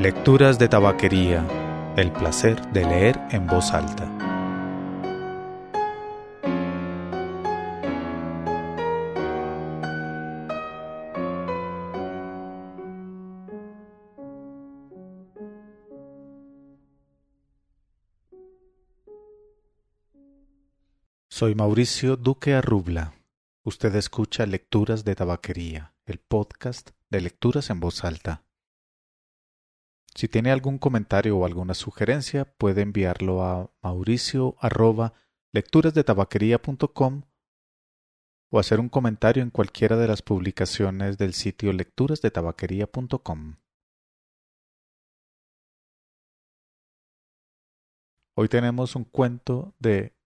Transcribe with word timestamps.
Lecturas 0.00 0.60
de 0.60 0.68
Tabaquería. 0.68 1.44
El 1.96 2.12
placer 2.12 2.64
de 2.70 2.84
leer 2.84 3.20
en 3.32 3.48
voz 3.48 3.72
alta. 3.72 4.06
Soy 21.28 21.56
Mauricio 21.56 22.16
Duque 22.16 22.54
Arrubla. 22.54 23.14
Usted 23.64 23.92
escucha 23.96 24.46
Lecturas 24.46 25.04
de 25.04 25.16
Tabaquería, 25.16 25.92
el 26.06 26.20
podcast 26.20 26.90
de 27.10 27.20
lecturas 27.20 27.68
en 27.70 27.80
voz 27.80 28.04
alta. 28.04 28.47
Si 30.18 30.26
tiene 30.26 30.50
algún 30.50 30.78
comentario 30.78 31.38
o 31.38 31.46
alguna 31.46 31.74
sugerencia, 31.74 32.44
puede 32.44 32.82
enviarlo 32.82 33.44
a 33.44 33.70
mauricio 33.82 34.56
arroba 34.58 35.12
o 38.50 38.58
hacer 38.58 38.80
un 38.80 38.88
comentario 38.88 39.44
en 39.44 39.50
cualquiera 39.50 39.96
de 39.96 40.08
las 40.08 40.22
publicaciones 40.22 41.18
del 41.18 41.34
sitio 41.34 41.72
lecturasdetabaquería.com. 41.72 43.58
Hoy 48.34 48.48
tenemos 48.48 48.96
un 48.96 49.04
cuento 49.04 49.76
de 49.78 50.16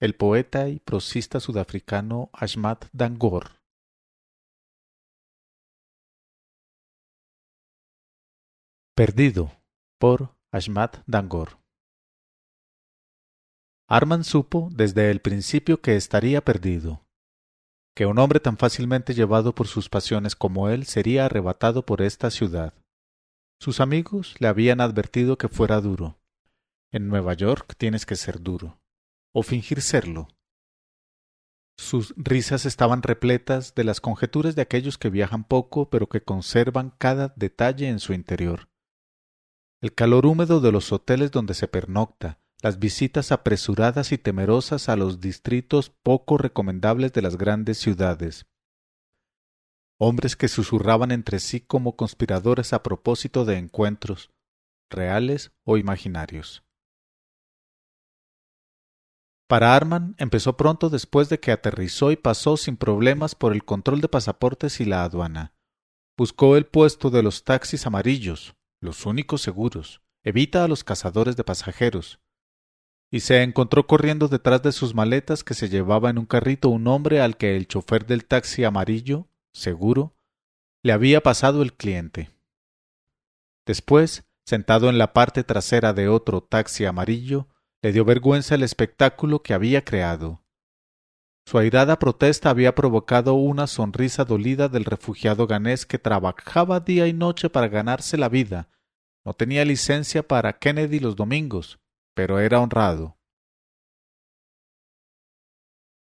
el 0.00 0.16
poeta 0.16 0.68
y 0.68 0.80
prosista 0.80 1.38
sudafricano 1.38 2.28
Ashmat 2.32 2.86
Dangor. 2.92 3.55
Perdido 8.96 9.52
por 10.00 10.34
Ashmat 10.50 11.02
Dangor. 11.06 11.58
Arman 13.90 14.24
supo 14.24 14.70
desde 14.72 15.10
el 15.10 15.20
principio 15.20 15.82
que 15.82 15.96
estaría 15.96 16.42
perdido, 16.42 17.06
que 17.94 18.06
un 18.06 18.18
hombre 18.18 18.40
tan 18.40 18.56
fácilmente 18.56 19.12
llevado 19.12 19.54
por 19.54 19.66
sus 19.66 19.90
pasiones 19.90 20.34
como 20.34 20.70
él 20.70 20.86
sería 20.86 21.26
arrebatado 21.26 21.84
por 21.84 22.00
esta 22.00 22.30
ciudad. 22.30 22.72
Sus 23.60 23.80
amigos 23.80 24.34
le 24.38 24.48
habían 24.48 24.80
advertido 24.80 25.36
que 25.36 25.48
fuera 25.48 25.82
duro. 25.82 26.18
En 26.90 27.08
Nueva 27.08 27.34
York 27.34 27.74
tienes 27.76 28.06
que 28.06 28.16
ser 28.16 28.40
duro 28.40 28.80
o 29.34 29.42
fingir 29.42 29.82
serlo. 29.82 30.28
Sus 31.76 32.14
risas 32.16 32.64
estaban 32.64 33.02
repletas 33.02 33.74
de 33.74 33.84
las 33.84 34.00
conjeturas 34.00 34.56
de 34.56 34.62
aquellos 34.62 34.96
que 34.96 35.10
viajan 35.10 35.44
poco 35.44 35.90
pero 35.90 36.08
que 36.08 36.22
conservan 36.22 36.94
cada 36.96 37.34
detalle 37.36 37.90
en 37.90 38.00
su 38.00 38.14
interior. 38.14 38.70
El 39.82 39.94
calor 39.94 40.24
húmedo 40.24 40.60
de 40.60 40.72
los 40.72 40.92
hoteles 40.92 41.30
donde 41.30 41.54
se 41.54 41.68
pernocta, 41.68 42.40
las 42.62 42.78
visitas 42.78 43.30
apresuradas 43.32 44.10
y 44.12 44.18
temerosas 44.18 44.88
a 44.88 44.96
los 44.96 45.20
distritos 45.20 45.90
poco 45.90 46.38
recomendables 46.38 47.12
de 47.12 47.22
las 47.22 47.36
grandes 47.36 47.78
ciudades. 47.78 48.46
Hombres 49.98 50.36
que 50.36 50.48
susurraban 50.48 51.10
entre 51.10 51.40
sí 51.40 51.60
como 51.60 51.96
conspiradores 51.96 52.72
a 52.72 52.82
propósito 52.82 53.44
de 53.44 53.58
encuentros, 53.58 54.30
reales 54.90 55.52
o 55.64 55.76
imaginarios. 55.76 56.64
Para 59.48 59.76
Arman 59.76 60.16
empezó 60.18 60.56
pronto 60.56 60.90
después 60.90 61.28
de 61.28 61.38
que 61.38 61.52
aterrizó 61.52 62.10
y 62.10 62.16
pasó 62.16 62.56
sin 62.56 62.76
problemas 62.76 63.34
por 63.34 63.52
el 63.52 63.64
control 63.64 64.00
de 64.00 64.08
pasaportes 64.08 64.80
y 64.80 64.84
la 64.86 65.04
aduana. 65.04 65.54
Buscó 66.16 66.56
el 66.56 66.66
puesto 66.66 67.10
de 67.10 67.22
los 67.22 67.44
taxis 67.44 67.86
amarillos, 67.86 68.56
los 68.86 69.04
únicos 69.04 69.42
seguros, 69.42 70.00
evita 70.24 70.64
a 70.64 70.68
los 70.68 70.82
cazadores 70.82 71.36
de 71.36 71.44
pasajeros. 71.44 72.20
Y 73.10 73.20
se 73.20 73.42
encontró 73.42 73.86
corriendo 73.86 74.28
detrás 74.28 74.62
de 74.62 74.72
sus 74.72 74.94
maletas 74.94 75.44
que 75.44 75.52
se 75.52 75.68
llevaba 75.68 76.08
en 76.08 76.18
un 76.18 76.24
carrito 76.26 76.70
un 76.70 76.86
hombre 76.86 77.20
al 77.20 77.36
que 77.36 77.56
el 77.56 77.68
chofer 77.68 78.06
del 78.06 78.24
taxi 78.24 78.64
amarillo, 78.64 79.28
seguro, 79.52 80.16
le 80.82 80.92
había 80.92 81.20
pasado 81.20 81.62
el 81.62 81.74
cliente. 81.74 82.30
Después, 83.66 84.24
sentado 84.46 84.88
en 84.88 84.98
la 84.98 85.12
parte 85.12 85.44
trasera 85.44 85.92
de 85.92 86.08
otro 86.08 86.40
taxi 86.40 86.84
amarillo, 86.84 87.48
le 87.82 87.92
dio 87.92 88.04
vergüenza 88.04 88.54
el 88.54 88.62
espectáculo 88.62 89.42
que 89.42 89.54
había 89.54 89.84
creado. 89.84 90.42
Su 91.48 91.58
airada 91.58 92.00
protesta 92.00 92.50
había 92.50 92.74
provocado 92.74 93.34
una 93.34 93.68
sonrisa 93.68 94.24
dolida 94.24 94.68
del 94.68 94.84
refugiado 94.84 95.46
ganés 95.46 95.86
que 95.86 95.98
trabajaba 95.98 96.80
día 96.80 97.06
y 97.06 97.12
noche 97.12 97.48
para 97.48 97.68
ganarse 97.68 98.16
la 98.16 98.28
vida. 98.28 98.68
No 99.26 99.34
tenía 99.34 99.64
licencia 99.64 100.22
para 100.22 100.56
Kennedy 100.60 101.00
los 101.00 101.16
domingos, 101.16 101.80
pero 102.14 102.38
era 102.38 102.60
honrado. 102.60 103.18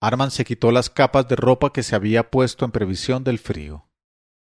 Arman 0.01 0.31
se 0.31 0.43
quitó 0.43 0.71
las 0.71 0.89
capas 0.89 1.27
de 1.27 1.35
ropa 1.35 1.71
que 1.71 1.83
se 1.83 1.95
había 1.95 2.31
puesto 2.31 2.65
en 2.65 2.71
previsión 2.71 3.23
del 3.23 3.37
frío. 3.37 3.87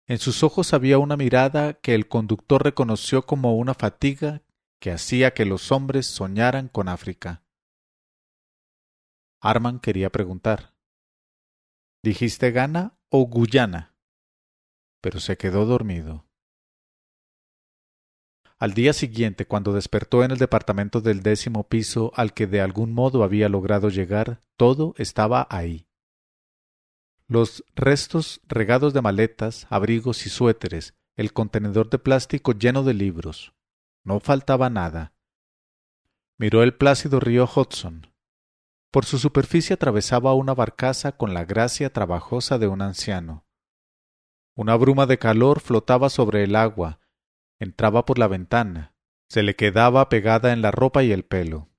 En 0.08 0.20
sus 0.20 0.44
ojos 0.44 0.76
había 0.76 1.00
una 1.00 1.18
mirada 1.18 1.74
que 1.74 1.96
el 1.96 2.08
conductor 2.08 2.64
reconoció 2.64 3.26
como 3.26 3.58
una 3.58 3.74
fatiga 3.74 4.44
que 4.80 4.92
hacía 4.92 5.34
que 5.34 5.46
los 5.46 5.72
hombres 5.72 6.06
soñaran 6.06 6.68
con 6.68 6.88
África. 6.88 7.44
Arman 9.42 9.80
quería 9.80 10.12
preguntar 10.12 10.76
¿Dijiste 12.04 12.52
Ghana 12.52 12.96
o 13.10 13.26
Guyana? 13.26 13.96
Pero 15.02 15.20
se 15.20 15.36
quedó 15.36 15.66
dormido. 15.66 16.31
Al 18.62 18.76
día 18.76 18.94
siguiente, 18.94 19.48
cuando 19.48 19.74
despertó 19.74 20.24
en 20.24 20.30
el 20.30 20.38
departamento 20.38 21.02
del 21.02 21.24
décimo 21.24 21.68
piso 21.68 22.12
al 22.16 22.36
que 22.36 22.46
de 22.46 22.62
algún 22.62 22.94
modo 22.94 23.24
había 23.24 23.50
logrado 23.50 23.90
llegar, 23.90 24.40
todo 24.56 24.94
estaba 25.00 25.48
ahí. 25.50 25.88
Los 27.28 27.66
restos 27.74 28.40
regados 28.48 28.94
de 28.94 29.02
maletas, 29.02 29.66
abrigos 29.72 30.28
y 30.28 30.30
suéteres, 30.30 30.94
el 31.16 31.34
contenedor 31.34 31.90
de 31.90 31.98
plástico 31.98 32.52
lleno 32.52 32.84
de 32.84 32.94
libros, 32.94 33.56
no 34.04 34.20
faltaba 34.20 34.70
nada. 34.70 35.16
Miró 36.38 36.62
el 36.62 36.76
plácido 36.76 37.20
río 37.20 37.50
Hudson. 37.52 38.14
Por 38.92 39.06
su 39.06 39.18
superficie 39.18 39.74
atravesaba 39.74 40.36
una 40.36 40.54
barcaza 40.54 41.14
con 41.14 41.34
la 41.34 41.46
gracia 41.46 41.92
trabajosa 41.92 42.60
de 42.60 42.68
un 42.68 42.84
anciano. 42.84 43.44
Una 44.56 44.76
bruma 44.76 45.08
de 45.08 45.18
calor 45.18 45.62
flotaba 45.62 46.12
sobre 46.12 46.44
el 46.44 46.56
agua, 46.56 47.01
entraba 47.62 48.06
por 48.06 48.18
la 48.18 48.28
ventana, 48.28 48.96
se 49.30 49.44
le 49.44 49.56
quedaba 49.56 50.10
pegada 50.10 50.52
en 50.52 50.64
la 50.64 50.72
ropa 50.72 51.04
y 51.04 51.12
el 51.12 51.24
pelo. 51.24 51.70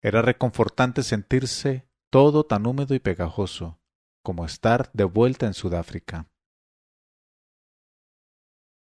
Era 0.00 0.22
reconfortante 0.22 1.02
sentirse 1.02 1.86
todo 2.10 2.44
tan 2.44 2.66
húmedo 2.66 2.94
y 2.94 2.98
pegajoso, 2.98 3.78
como 4.24 4.46
estar 4.46 4.90
de 4.94 5.04
vuelta 5.04 5.46
en 5.46 5.52
Sudáfrica. 5.52 6.30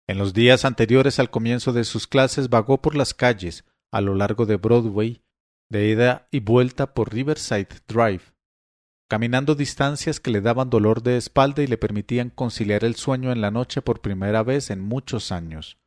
En 0.07 0.19
los 0.19 0.35
días 0.35 0.67
anteriores 0.67 1.19
al 1.19 1.31
comienzo 1.31 1.73
de 1.73 1.85
sus 1.85 2.07
clases 2.07 2.51
vagó 2.51 2.83
por 2.83 2.95
las 2.95 3.15
calles, 3.15 3.65
a 3.91 4.03
lo 4.03 4.15
largo 4.15 4.45
de 4.45 4.57
Broadway, 4.57 5.25
de 5.71 5.89
ida 5.89 6.29
y 6.31 6.41
vuelta 6.41 6.93
por 6.93 7.15
Riverside 7.15 7.69
Drive, 7.89 8.35
caminando 9.09 9.55
distancias 9.55 10.21
que 10.21 10.31
le 10.31 10.43
daban 10.43 10.69
dolor 10.69 11.03
de 11.03 11.17
espalda 11.17 11.63
y 11.63 11.67
le 11.67 11.79
permitían 11.79 12.29
conciliar 12.29 12.85
el 12.85 12.97
sueño 12.97 13.33
en 13.33 13.41
la 13.41 13.51
noche 13.51 13.81
por 13.81 14.03
primera 14.03 14.43
vez 14.43 14.69
en 14.69 14.81
muchos 14.81 15.33
años. 15.33 15.82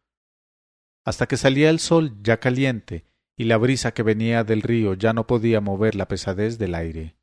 Hasta 1.05 1.27
que 1.27 1.37
salía 1.37 1.69
el 1.69 1.79
sol 1.79 2.17
ya 2.23 2.39
caliente 2.39 3.05
y 3.37 3.45
la 3.45 3.57
brisa 3.57 3.93
que 3.93 4.03
venía 4.03 4.43
del 4.43 4.63
río 4.63 4.95
ya 4.95 5.13
no 5.13 5.27
podía 5.27 5.61
mover 5.61 5.95
la 5.95 6.07
pesadez 6.07 6.57
del 6.57 6.73
aire. 6.73 7.15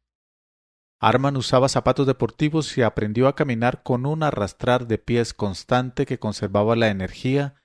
Arman 1.00 1.36
usaba 1.36 1.68
zapatos 1.68 2.06
deportivos 2.06 2.78
y 2.78 2.82
aprendió 2.82 3.26
a 3.26 3.34
caminar 3.34 3.82
con 3.82 4.06
un 4.06 4.22
arrastrar 4.22 4.86
de 4.86 4.98
pies 4.98 5.34
constante 5.34 6.06
que 6.06 6.20
conservaba 6.20 6.76
la 6.76 6.90
energía 6.90 7.56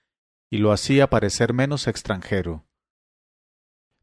y 0.50 0.58
lo 0.58 0.72
hacía 0.72 1.10
parecer 1.12 1.54
menos 1.54 1.88
extranjero. 1.88 2.66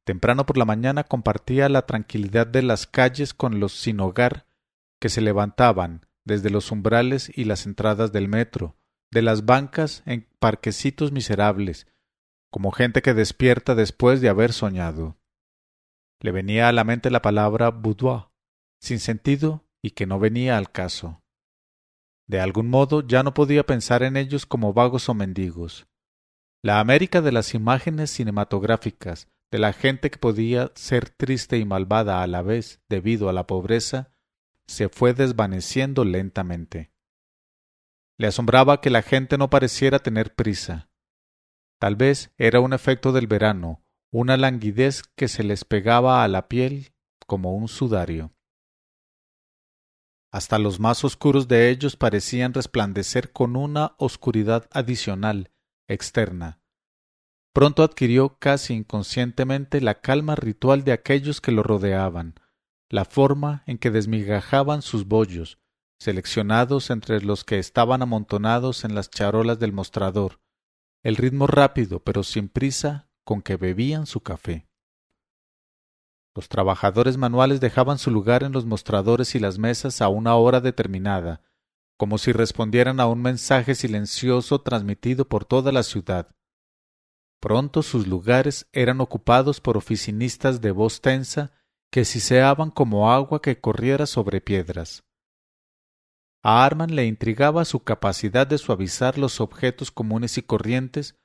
Temprano 0.05 0.47
por 0.47 0.57
la 0.57 0.65
mañana 0.65 1.03
compartía 1.03 1.69
la 1.69 1.87
tranquilidad 1.87 2.47
de 2.47 2.63
las 2.63 2.87
calles 2.87 3.35
con 3.35 3.59
los 3.59 3.73
sin 3.73 3.99
hogar 3.99 4.47
que 5.01 5.09
se 5.09 5.21
levantaban 5.21 6.07
desde 6.25 6.51
los 6.51 6.71
umbrales 6.71 7.33
y 7.35 7.45
las 7.45 7.67
entradas 7.67 8.13
del 8.13 8.29
metro, 8.29 8.77
de 9.11 9.23
las 9.23 9.47
bancas 9.47 10.03
en 10.07 10.29
parquecitos 10.39 11.11
miserables, 11.11 11.89
como 12.55 12.71
gente 12.71 13.03
que 13.03 13.15
despierta 13.15 13.75
después 13.75 14.21
de 14.21 14.29
haber 14.29 14.53
soñado. 14.53 15.19
Le 16.21 16.31
venía 16.31 16.69
a 16.69 16.73
la 16.73 16.85
mente 16.85 17.11
la 17.11 17.21
palabra 17.21 17.71
boudoir, 17.71 18.27
sin 18.81 19.01
sentido 19.01 19.65
y 19.83 19.91
que 19.91 20.07
no 20.07 20.21
venía 20.21 20.57
al 20.57 20.71
caso. 20.71 21.21
De 22.29 22.41
algún 22.41 22.71
modo 22.71 23.05
ya 23.05 23.25
no 23.25 23.35
podía 23.35 23.67
pensar 23.67 24.05
en 24.05 24.17
ellos 24.17 24.47
como 24.47 24.73
vagos 24.73 25.09
o 25.09 25.15
mendigos. 25.15 25.89
La 26.63 26.79
América 26.79 27.23
de 27.23 27.33
las 27.33 27.55
imágenes 27.55 28.11
cinematográficas, 28.11 29.27
de 29.51 29.59
la 29.59 29.73
gente 29.73 30.13
que 30.13 30.19
podía 30.21 30.71
ser 30.77 31.11
triste 31.11 31.59
y 31.59 31.65
malvada 31.65 32.23
a 32.23 32.27
la 32.29 32.43
vez 32.43 32.81
debido 32.89 33.29
a 33.29 33.33
la 33.33 33.49
pobreza, 33.49 34.13
se 34.69 34.89
fue 34.89 35.13
desvaneciendo 35.13 36.05
lentamente. 36.05 36.93
Le 38.17 38.29
asombraba 38.29 38.81
que 38.81 38.91
la 38.91 39.03
gente 39.03 39.39
no 39.39 39.51
pareciera 39.51 39.99
tener 39.99 40.37
prisa. 40.37 40.89
Tal 41.85 41.97
vez 41.97 42.33
era 42.39 42.61
un 42.61 42.73
efecto 42.73 43.13
del 43.13 43.27
verano, 43.27 43.85
una 44.11 44.39
languidez 44.39 45.03
que 45.17 45.29
se 45.29 45.45
les 45.45 45.67
pegaba 45.67 46.25
a 46.25 46.29
la 46.29 46.49
piel 46.49 46.95
como 47.27 47.55
un 47.55 47.69
sudario. 47.69 48.33
Hasta 50.33 50.59
los 50.59 50.81
más 50.81 51.05
oscuros 51.05 51.47
de 51.47 51.69
ellos 51.69 51.97
parecían 51.97 52.55
resplandecer 52.55 53.33
con 53.33 53.55
una 53.55 53.97
oscuridad 53.99 54.67
adicional, 54.73 55.51
externa. 55.87 56.63
Pronto 57.53 57.83
adquirió 57.83 58.39
casi 58.39 58.73
inconscientemente 58.73 59.83
la 59.83 60.01
calma 60.01 60.37
ritual 60.37 60.85
de 60.85 60.93
aquellos 60.93 61.43
que 61.43 61.53
lo 61.53 61.63
rodeaban, 61.63 62.41
la 62.89 63.05
forma 63.05 63.63
en 63.67 63.77
que 63.77 63.91
desmigajaban 63.91 64.81
sus 64.81 65.07
bollos, 65.07 65.59
seleccionados 65.99 66.89
entre 66.89 67.21
los 67.21 67.45
que 67.45 67.59
estaban 67.59 68.01
amontonados 68.01 68.87
en 68.87 68.95
las 68.95 69.11
charolas 69.11 69.59
del 69.59 69.75
mostrador, 69.75 70.41
el 71.05 71.17
ritmo 71.17 71.47
rápido 71.47 72.01
pero 72.01 72.23
sin 72.23 72.49
prisa 72.49 73.09
con 73.25 73.43
que 73.43 73.57
bebían 73.57 74.07
su 74.07 74.21
café. 74.21 74.67
Los 76.35 76.49
trabajadores 76.49 77.17
manuales 77.17 77.61
dejaban 77.61 77.99
su 77.99 78.11
lugar 78.11 78.43
en 78.43 78.53
los 78.53 78.65
mostradores 78.65 79.35
y 79.35 79.39
las 79.39 79.59
mesas 79.59 80.01
a 80.01 80.09
una 80.09 80.35
hora 80.35 80.61
determinada, 80.61 81.43
como 81.97 82.19
si 82.19 82.33
respondieran 82.33 82.99
a 82.99 83.07
un 83.07 83.23
mensaje 83.23 83.75
silencioso 83.75 84.63
transmitido 84.63 85.29
por 85.29 85.45
toda 85.45 85.71
la 85.71 85.85
ciudad. 85.85 86.35
Pronto 87.39 87.83
sus 87.83 88.09
lugares 88.09 88.67
eran 88.73 89.01
ocupados 89.01 89.61
por 89.61 89.77
oficinistas 89.77 90.61
de 90.61 90.73
voz 90.73 91.03
tensa 91.03 91.53
que 91.93 92.05
siseaban 92.05 92.71
como 92.71 93.13
agua 93.13 93.41
que 93.43 93.61
corriera 93.61 94.07
sobre 94.07 94.41
piedras. 94.41 95.05
A 96.47 96.67
Arman 96.67 96.95
le 96.95 97.07
intrigaba 97.07 97.65
su 97.65 97.85
capacidad 97.85 98.47
de 98.47 98.59
suavizar 98.59 99.17
los 99.17 99.41
objetos 99.41 99.91
comunes 99.91 100.37
y 100.37 100.43
corrientes 100.43 101.17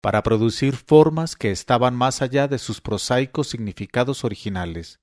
para 0.00 0.22
producir 0.22 0.76
formas 0.76 1.34
que 1.34 1.50
estaban 1.50 1.96
más 1.96 2.22
allá 2.22 2.46
de 2.46 2.58
sus 2.58 2.80
prosaicos 2.80 3.48
significados 3.48 4.22
originales. 4.22 5.00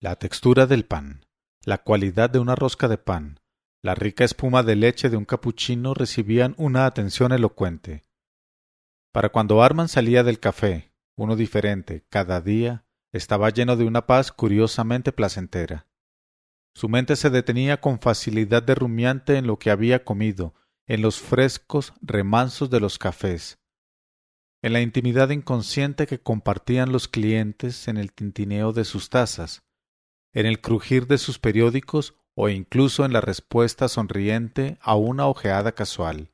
La 0.00 0.16
textura 0.16 0.66
del 0.66 0.84
pan, 0.84 1.24
la 1.64 1.78
cualidad 1.78 2.28
de 2.28 2.40
una 2.40 2.56
rosca 2.56 2.88
de 2.88 2.98
pan, 2.98 3.38
la 3.82 3.94
rica 3.94 4.24
espuma 4.24 4.64
de 4.64 4.74
leche 4.74 5.08
de 5.08 5.16
un 5.16 5.24
capuchino 5.24 5.94
recibían 5.94 6.56
una 6.58 6.86
atención 6.86 7.30
elocuente. 7.30 8.02
Para 9.12 9.28
cuando 9.28 9.62
Arman 9.62 9.86
salía 9.88 10.24
del 10.24 10.40
café, 10.40 10.92
uno 11.16 11.36
diferente, 11.36 12.04
cada 12.08 12.40
día, 12.40 12.84
estaba 13.12 13.50
lleno 13.50 13.76
de 13.76 13.84
una 13.84 14.06
paz 14.06 14.32
curiosamente 14.32 15.12
placentera. 15.12 15.86
Su 16.74 16.88
mente 16.88 17.16
se 17.16 17.30
detenía 17.30 17.80
con 17.80 18.00
facilidad 18.00 18.62
de 18.62 18.74
rumiante 18.74 19.36
en 19.36 19.46
lo 19.46 19.58
que 19.58 19.70
había 19.70 20.04
comido, 20.04 20.54
en 20.86 21.02
los 21.02 21.20
frescos 21.20 21.92
remansos 22.00 22.70
de 22.70 22.80
los 22.80 22.98
cafés, 22.98 23.58
en 24.62 24.72
la 24.72 24.80
intimidad 24.80 25.30
inconsciente 25.30 26.06
que 26.06 26.20
compartían 26.20 26.92
los 26.92 27.08
clientes 27.08 27.88
en 27.88 27.96
el 27.96 28.12
tintineo 28.12 28.72
de 28.72 28.84
sus 28.84 29.08
tazas, 29.08 29.62
en 30.32 30.46
el 30.46 30.60
crujir 30.60 31.06
de 31.06 31.18
sus 31.18 31.38
periódicos 31.38 32.14
o 32.34 32.48
incluso 32.48 33.04
en 33.04 33.12
la 33.12 33.20
respuesta 33.20 33.88
sonriente 33.88 34.78
a 34.80 34.94
una 34.94 35.26
ojeada 35.26 35.72
casual. 35.72 36.32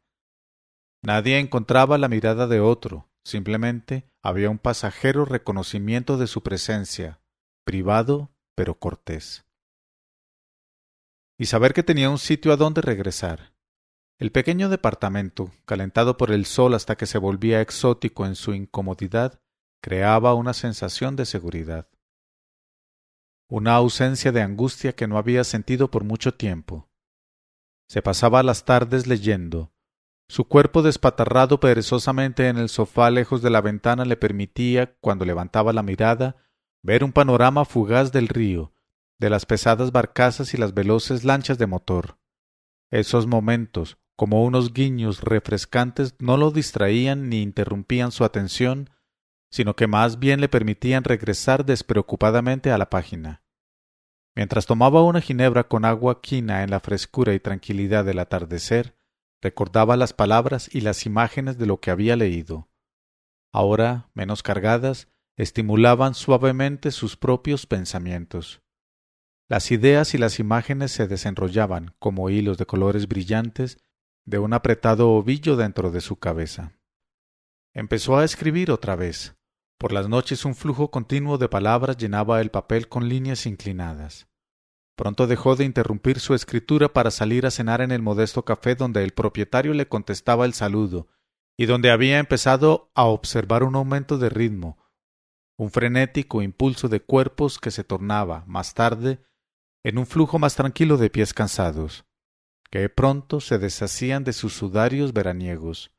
Nadie 1.02 1.38
encontraba 1.38 1.98
la 1.98 2.08
mirada 2.08 2.46
de 2.46 2.60
otro, 2.60 3.08
simplemente 3.24 4.10
había 4.22 4.50
un 4.50 4.58
pasajero 4.58 5.24
reconocimiento 5.24 6.18
de 6.18 6.26
su 6.26 6.42
presencia, 6.42 7.20
privado 7.64 8.30
pero 8.54 8.78
cortés. 8.78 9.45
Y 11.38 11.46
saber 11.46 11.74
que 11.74 11.82
tenía 11.82 12.10
un 12.10 12.18
sitio 12.18 12.52
a 12.52 12.56
donde 12.56 12.80
regresar, 12.80 13.56
el 14.18 14.32
pequeño 14.32 14.70
departamento, 14.70 15.50
calentado 15.66 16.16
por 16.16 16.30
el 16.30 16.46
sol 16.46 16.72
hasta 16.72 16.96
que 16.96 17.04
se 17.04 17.18
volvía 17.18 17.60
exótico 17.60 18.24
en 18.24 18.34
su 18.34 18.54
incomodidad, 18.54 19.42
creaba 19.82 20.32
una 20.32 20.54
sensación 20.54 21.16
de 21.16 21.26
seguridad. 21.26 21.86
Una 23.46 23.74
ausencia 23.74 24.32
de 24.32 24.40
angustia 24.40 24.94
que 24.94 25.06
no 25.06 25.18
había 25.18 25.44
sentido 25.44 25.90
por 25.90 26.02
mucho 26.02 26.32
tiempo. 26.32 26.88
Se 27.88 28.00
pasaba 28.00 28.42
las 28.42 28.64
tardes 28.64 29.06
leyendo. 29.06 29.70
Su 30.28 30.48
cuerpo 30.48 30.80
despatarrado 30.80 31.60
perezosamente 31.60 32.48
en 32.48 32.56
el 32.56 32.70
sofá 32.70 33.10
lejos 33.10 33.42
de 33.42 33.50
la 33.50 33.60
ventana 33.60 34.06
le 34.06 34.16
permitía, 34.16 34.96
cuando 35.00 35.26
levantaba 35.26 35.74
la 35.74 35.82
mirada, 35.82 36.36
ver 36.82 37.04
un 37.04 37.12
panorama 37.12 37.66
fugaz 37.66 38.12
del 38.12 38.28
río, 38.28 38.72
de 39.18 39.30
las 39.30 39.46
pesadas 39.46 39.92
barcazas 39.92 40.54
y 40.54 40.56
las 40.56 40.74
veloces 40.74 41.24
lanchas 41.24 41.58
de 41.58 41.66
motor. 41.66 42.18
Esos 42.90 43.26
momentos, 43.26 43.98
como 44.16 44.44
unos 44.44 44.72
guiños 44.72 45.22
refrescantes, 45.22 46.14
no 46.18 46.36
lo 46.36 46.50
distraían 46.50 47.28
ni 47.28 47.42
interrumpían 47.42 48.12
su 48.12 48.24
atención, 48.24 48.90
sino 49.50 49.76
que 49.76 49.86
más 49.86 50.18
bien 50.18 50.40
le 50.40 50.48
permitían 50.48 51.04
regresar 51.04 51.64
despreocupadamente 51.64 52.70
a 52.70 52.78
la 52.78 52.90
página. 52.90 53.42
Mientras 54.34 54.66
tomaba 54.66 55.02
una 55.02 55.20
ginebra 55.20 55.64
con 55.64 55.84
agua 55.84 56.20
quina 56.20 56.62
en 56.62 56.70
la 56.70 56.80
frescura 56.80 57.32
y 57.32 57.40
tranquilidad 57.40 58.04
del 58.04 58.18
atardecer, 58.18 58.96
recordaba 59.40 59.96
las 59.96 60.12
palabras 60.12 60.68
y 60.74 60.82
las 60.82 61.06
imágenes 61.06 61.56
de 61.56 61.66
lo 61.66 61.80
que 61.80 61.90
había 61.90 62.16
leído. 62.16 62.68
Ahora, 63.52 64.10
menos 64.12 64.42
cargadas, 64.42 65.08
estimulaban 65.38 66.14
suavemente 66.14 66.90
sus 66.90 67.16
propios 67.16 67.66
pensamientos. 67.66 68.62
Las 69.48 69.70
ideas 69.70 70.12
y 70.14 70.18
las 70.18 70.40
imágenes 70.40 70.90
se 70.90 71.06
desenrollaban 71.06 71.94
como 72.00 72.30
hilos 72.30 72.58
de 72.58 72.66
colores 72.66 73.06
brillantes 73.06 73.78
de 74.24 74.40
un 74.40 74.52
apretado 74.52 75.10
ovillo 75.12 75.54
dentro 75.54 75.92
de 75.92 76.00
su 76.00 76.16
cabeza. 76.16 76.76
Empezó 77.72 78.18
a 78.18 78.24
escribir 78.24 78.72
otra 78.72 78.96
vez. 78.96 79.36
Por 79.78 79.92
las 79.92 80.08
noches 80.08 80.44
un 80.44 80.56
flujo 80.56 80.90
continuo 80.90 81.38
de 81.38 81.48
palabras 81.48 81.96
llenaba 81.96 82.40
el 82.40 82.50
papel 82.50 82.88
con 82.88 83.08
líneas 83.08 83.46
inclinadas. 83.46 84.26
Pronto 84.96 85.28
dejó 85.28 85.54
de 85.54 85.64
interrumpir 85.64 86.18
su 86.18 86.34
escritura 86.34 86.88
para 86.88 87.12
salir 87.12 87.46
a 87.46 87.50
cenar 87.52 87.82
en 87.82 87.92
el 87.92 88.02
modesto 88.02 88.44
café 88.44 88.74
donde 88.74 89.04
el 89.04 89.12
propietario 89.12 89.74
le 89.74 89.86
contestaba 89.86 90.44
el 90.46 90.54
saludo, 90.54 91.06
y 91.56 91.66
donde 91.66 91.90
había 91.90 92.18
empezado 92.18 92.90
a 92.94 93.04
observar 93.04 93.62
un 93.62 93.76
aumento 93.76 94.18
de 94.18 94.30
ritmo, 94.30 94.78
un 95.56 95.70
frenético 95.70 96.42
impulso 96.42 96.88
de 96.88 97.00
cuerpos 97.00 97.58
que 97.58 97.70
se 97.70 97.84
tornaba, 97.84 98.44
más 98.46 98.74
tarde, 98.74 99.20
en 99.86 99.98
un 99.98 100.06
flujo 100.06 100.40
más 100.40 100.56
tranquilo 100.56 100.96
de 100.96 101.10
pies 101.10 101.32
cansados 101.32 102.06
que 102.72 102.88
pronto 102.88 103.40
se 103.40 103.58
deshacían 103.58 104.24
de 104.24 104.32
sus 104.32 104.52
sudarios 104.52 105.12
veraniegos. 105.12 105.92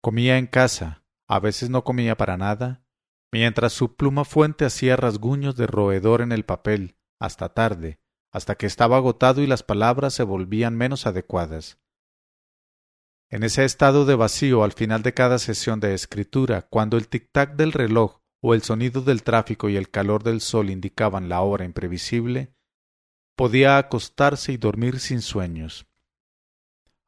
Comía 0.00 0.38
en 0.38 0.46
casa, 0.46 1.04
a 1.28 1.40
veces 1.40 1.68
no 1.68 1.84
comía 1.84 2.16
para 2.16 2.38
nada, 2.38 2.86
mientras 3.30 3.74
su 3.74 3.94
pluma 3.94 4.24
fuente 4.24 4.64
hacía 4.64 4.96
rasguños 4.96 5.54
de 5.54 5.66
roedor 5.66 6.22
en 6.22 6.32
el 6.32 6.46
papel, 6.46 6.96
hasta 7.20 7.50
tarde, 7.50 8.00
hasta 8.32 8.54
que 8.54 8.64
estaba 8.64 8.96
agotado 8.96 9.42
y 9.42 9.46
las 9.46 9.62
palabras 9.62 10.14
se 10.14 10.22
volvían 10.22 10.74
menos 10.74 11.06
adecuadas. 11.06 11.78
En 13.28 13.42
ese 13.42 13.66
estado 13.66 14.06
de 14.06 14.14
vacío 14.14 14.64
al 14.64 14.72
final 14.72 15.02
de 15.02 15.12
cada 15.12 15.38
sesión 15.38 15.78
de 15.78 15.92
escritura, 15.92 16.62
cuando 16.62 16.96
el 16.96 17.10
tic-tac 17.10 17.56
del 17.56 17.72
reloj 17.72 18.23
o 18.46 18.52
el 18.52 18.62
sonido 18.62 19.00
del 19.00 19.22
tráfico 19.22 19.70
y 19.70 19.76
el 19.78 19.88
calor 19.88 20.22
del 20.22 20.42
sol 20.42 20.68
indicaban 20.68 21.30
la 21.30 21.40
hora 21.40 21.64
imprevisible, 21.64 22.54
podía 23.36 23.78
acostarse 23.78 24.52
y 24.52 24.58
dormir 24.58 25.00
sin 25.00 25.22
sueños, 25.22 25.86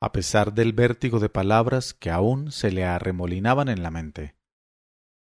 a 0.01 0.13
pesar 0.13 0.55
del 0.55 0.73
vértigo 0.73 1.21
de 1.21 1.29
palabras 1.29 1.93
que 1.93 2.09
aún 2.11 2.53
se 2.53 2.71
le 2.71 2.87
arremolinaban 2.87 3.69
en 3.69 3.83
la 3.83 3.91
mente. 3.91 4.35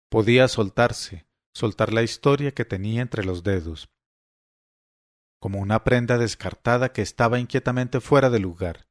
Podía 0.09 0.47
soltarse, 0.47 1.27
soltar 1.53 1.93
la 1.93 2.01
historia 2.01 2.55
que 2.55 2.65
tenía 2.65 3.03
entre 3.03 3.23
los 3.23 3.43
dedos, 3.43 3.91
como 5.39 5.59
una 5.59 5.83
prenda 5.83 6.17
descartada 6.17 6.91
que 6.91 7.03
estaba 7.03 7.37
inquietamente 7.37 8.01
fuera 8.01 8.31
de 8.31 8.39
lugar. 8.39 8.87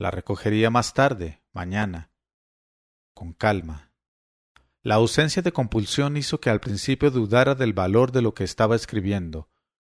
La 0.00 0.10
recogería 0.10 0.68
más 0.68 0.94
tarde, 0.94 1.44
mañana, 1.52 2.10
con 3.14 3.32
calma. 3.32 3.95
La 4.86 4.94
ausencia 4.94 5.42
de 5.42 5.50
compulsión 5.50 6.16
hizo 6.16 6.38
que 6.38 6.48
al 6.48 6.60
principio 6.60 7.10
dudara 7.10 7.56
del 7.56 7.72
valor 7.72 8.12
de 8.12 8.22
lo 8.22 8.34
que 8.34 8.44
estaba 8.44 8.76
escribiendo, 8.76 9.48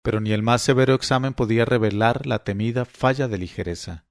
pero 0.01 0.19
ni 0.19 0.33
el 0.33 0.43
más 0.43 0.63
severo 0.63 0.95
examen 0.95 1.35
podía 1.35 1.67
revelar 1.67 2.25
la 2.25 2.43
temida 2.43 2.87
falla 2.87 3.29
de 3.29 3.37
ligereza. 3.37 4.07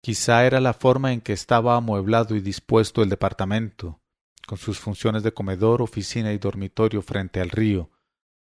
Quizá 0.00 0.46
era 0.46 0.60
la 0.60 0.74
forma 0.74 1.12
en 1.12 1.20
que 1.20 1.32
estaba 1.32 1.74
amueblado 1.74 2.36
y 2.36 2.40
dispuesto 2.40 3.02
el 3.02 3.08
departamento, 3.08 4.00
con 4.46 4.56
sus 4.56 4.78
funciones 4.78 5.24
de 5.24 5.34
comedor, 5.34 5.82
oficina 5.82 6.32
y 6.32 6.38
dormitorio 6.38 7.02
frente 7.02 7.40
al 7.40 7.50
río, 7.50 7.90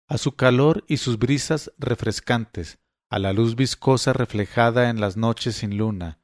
a 0.10 0.18
su 0.18 0.36
calor 0.36 0.84
y 0.90 0.98
sus 0.98 1.18
brisas 1.18 1.72
refrescantes, 1.78 2.80
a 3.10 3.18
la 3.18 3.32
luz 3.32 3.56
viscosa 3.56 4.12
reflejada 4.12 4.90
en 4.90 5.00
las 5.00 5.16
noches 5.16 5.56
sin 5.56 5.78
luna, 5.78 6.20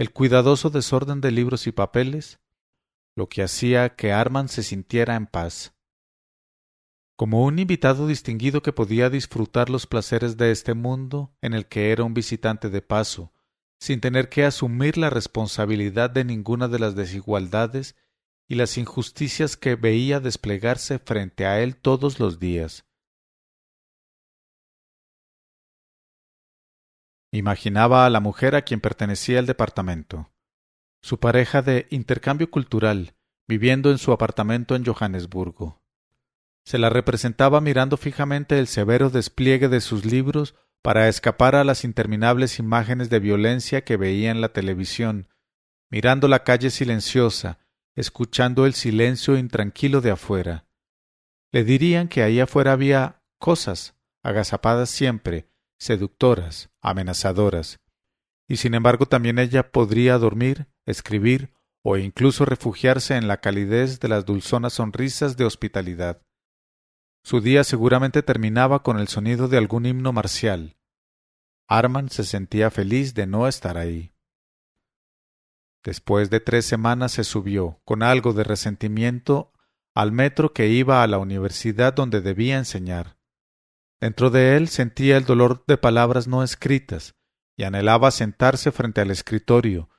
el 0.00 0.14
cuidadoso 0.14 0.70
desorden 0.70 1.20
de 1.20 1.30
libros 1.30 1.66
y 1.66 1.72
papeles, 1.72 2.40
lo 3.14 3.28
que 3.28 3.42
hacía 3.42 3.96
que 3.96 4.14
Arman 4.14 4.48
se 4.48 4.62
sintiera 4.62 5.14
en 5.14 5.26
paz. 5.26 5.74
como 7.16 7.44
un 7.44 7.58
invitado 7.58 8.06
distinguido 8.06 8.62
que 8.62 8.72
podía 8.72 9.10
disfrutar 9.10 9.68
los 9.68 9.86
placeres 9.86 10.38
de 10.38 10.52
este 10.52 10.72
mundo 10.72 11.36
en 11.42 11.52
el 11.52 11.66
que 11.66 11.92
era 11.92 12.02
un 12.02 12.14
visitante 12.14 12.70
de 12.70 12.80
paso, 12.80 13.34
sin 13.78 14.00
tener 14.00 14.30
que 14.30 14.46
asumir 14.46 14.96
la 14.96 15.10
responsabilidad 15.10 16.08
de 16.08 16.24
ninguna 16.24 16.66
de 16.66 16.78
las 16.78 16.94
desigualdades 16.94 17.94
y 18.48 18.54
las 18.54 18.78
injusticias 18.78 19.58
que 19.58 19.74
veía 19.74 20.18
desplegarse 20.18 20.98
frente 20.98 21.44
a 21.44 21.60
él 21.60 21.76
todos 21.76 22.20
los 22.20 22.40
días. 22.40 22.86
Imaginaba 27.32 28.06
a 28.06 28.10
la 28.10 28.18
mujer 28.18 28.56
a 28.56 28.62
quien 28.62 28.80
pertenecía 28.80 29.38
el 29.38 29.46
departamento, 29.46 30.32
su 31.00 31.20
pareja 31.20 31.62
de 31.62 31.86
intercambio 31.90 32.50
cultural, 32.50 33.14
viviendo 33.46 33.90
en 33.90 33.98
su 33.98 34.12
apartamento 34.12 34.74
en 34.74 34.84
Johannesburgo. 34.84 35.80
Se 36.64 36.78
la 36.78 36.90
representaba 36.90 37.60
mirando 37.60 37.96
fijamente 37.96 38.58
el 38.58 38.66
severo 38.66 39.10
despliegue 39.10 39.68
de 39.68 39.80
sus 39.80 40.04
libros 40.04 40.56
para 40.82 41.08
escapar 41.08 41.54
a 41.54 41.64
las 41.64 41.84
interminables 41.84 42.58
imágenes 42.58 43.10
de 43.10 43.20
violencia 43.20 43.84
que 43.84 43.96
veía 43.96 44.30
en 44.30 44.40
la 44.40 44.52
televisión, 44.52 45.28
mirando 45.90 46.26
la 46.26 46.42
calle 46.44 46.70
silenciosa, 46.70 47.58
escuchando 47.94 48.66
el 48.66 48.74
silencio 48.74 49.36
intranquilo 49.36 50.00
de 50.00 50.10
afuera. 50.10 50.66
Le 51.52 51.64
dirían 51.64 52.08
que 52.08 52.22
ahí 52.22 52.40
afuera 52.40 52.72
había 52.72 53.22
cosas, 53.38 53.94
agazapadas 54.22 54.90
siempre, 54.90 55.49
seductoras, 55.80 56.70
amenazadoras, 56.82 57.80
y 58.46 58.56
sin 58.56 58.74
embargo 58.74 59.06
también 59.06 59.38
ella 59.38 59.72
podría 59.72 60.18
dormir, 60.18 60.68
escribir 60.86 61.54
o 61.82 61.96
incluso 61.96 62.44
refugiarse 62.44 63.16
en 63.16 63.26
la 63.26 63.40
calidez 63.40 63.98
de 64.00 64.08
las 64.08 64.26
dulzonas 64.26 64.74
sonrisas 64.74 65.36
de 65.36 65.44
hospitalidad. 65.44 66.22
Su 67.24 67.40
día 67.40 67.64
seguramente 67.64 68.22
terminaba 68.22 68.82
con 68.82 68.98
el 68.98 69.08
sonido 69.08 69.48
de 69.48 69.56
algún 69.56 69.86
himno 69.86 70.12
marcial. 70.12 70.76
Arman 71.68 72.10
se 72.10 72.24
sentía 72.24 72.70
feliz 72.70 73.14
de 73.14 73.26
no 73.26 73.46
estar 73.46 73.78
ahí. 73.78 74.12
Después 75.82 76.28
de 76.28 76.40
tres 76.40 76.66
semanas 76.66 77.12
se 77.12 77.24
subió, 77.24 77.80
con 77.84 78.02
algo 78.02 78.32
de 78.32 78.44
resentimiento, 78.44 79.52
al 79.94 80.12
metro 80.12 80.52
que 80.52 80.68
iba 80.68 81.02
a 81.02 81.06
la 81.06 81.18
universidad 81.18 81.94
donde 81.94 82.20
debía 82.20 82.58
enseñar. 82.58 83.19
Dentro 84.00 84.30
de 84.30 84.56
él 84.56 84.68
sentía 84.68 85.16
el 85.16 85.24
dolor 85.24 85.64
de 85.66 85.76
palabras 85.76 86.26
no 86.26 86.42
escritas, 86.42 87.14
y 87.56 87.64
anhelaba 87.64 88.10
sentarse 88.10 88.72
frente 88.72 89.02
al 89.02 89.10
escritorio, 89.10 89.90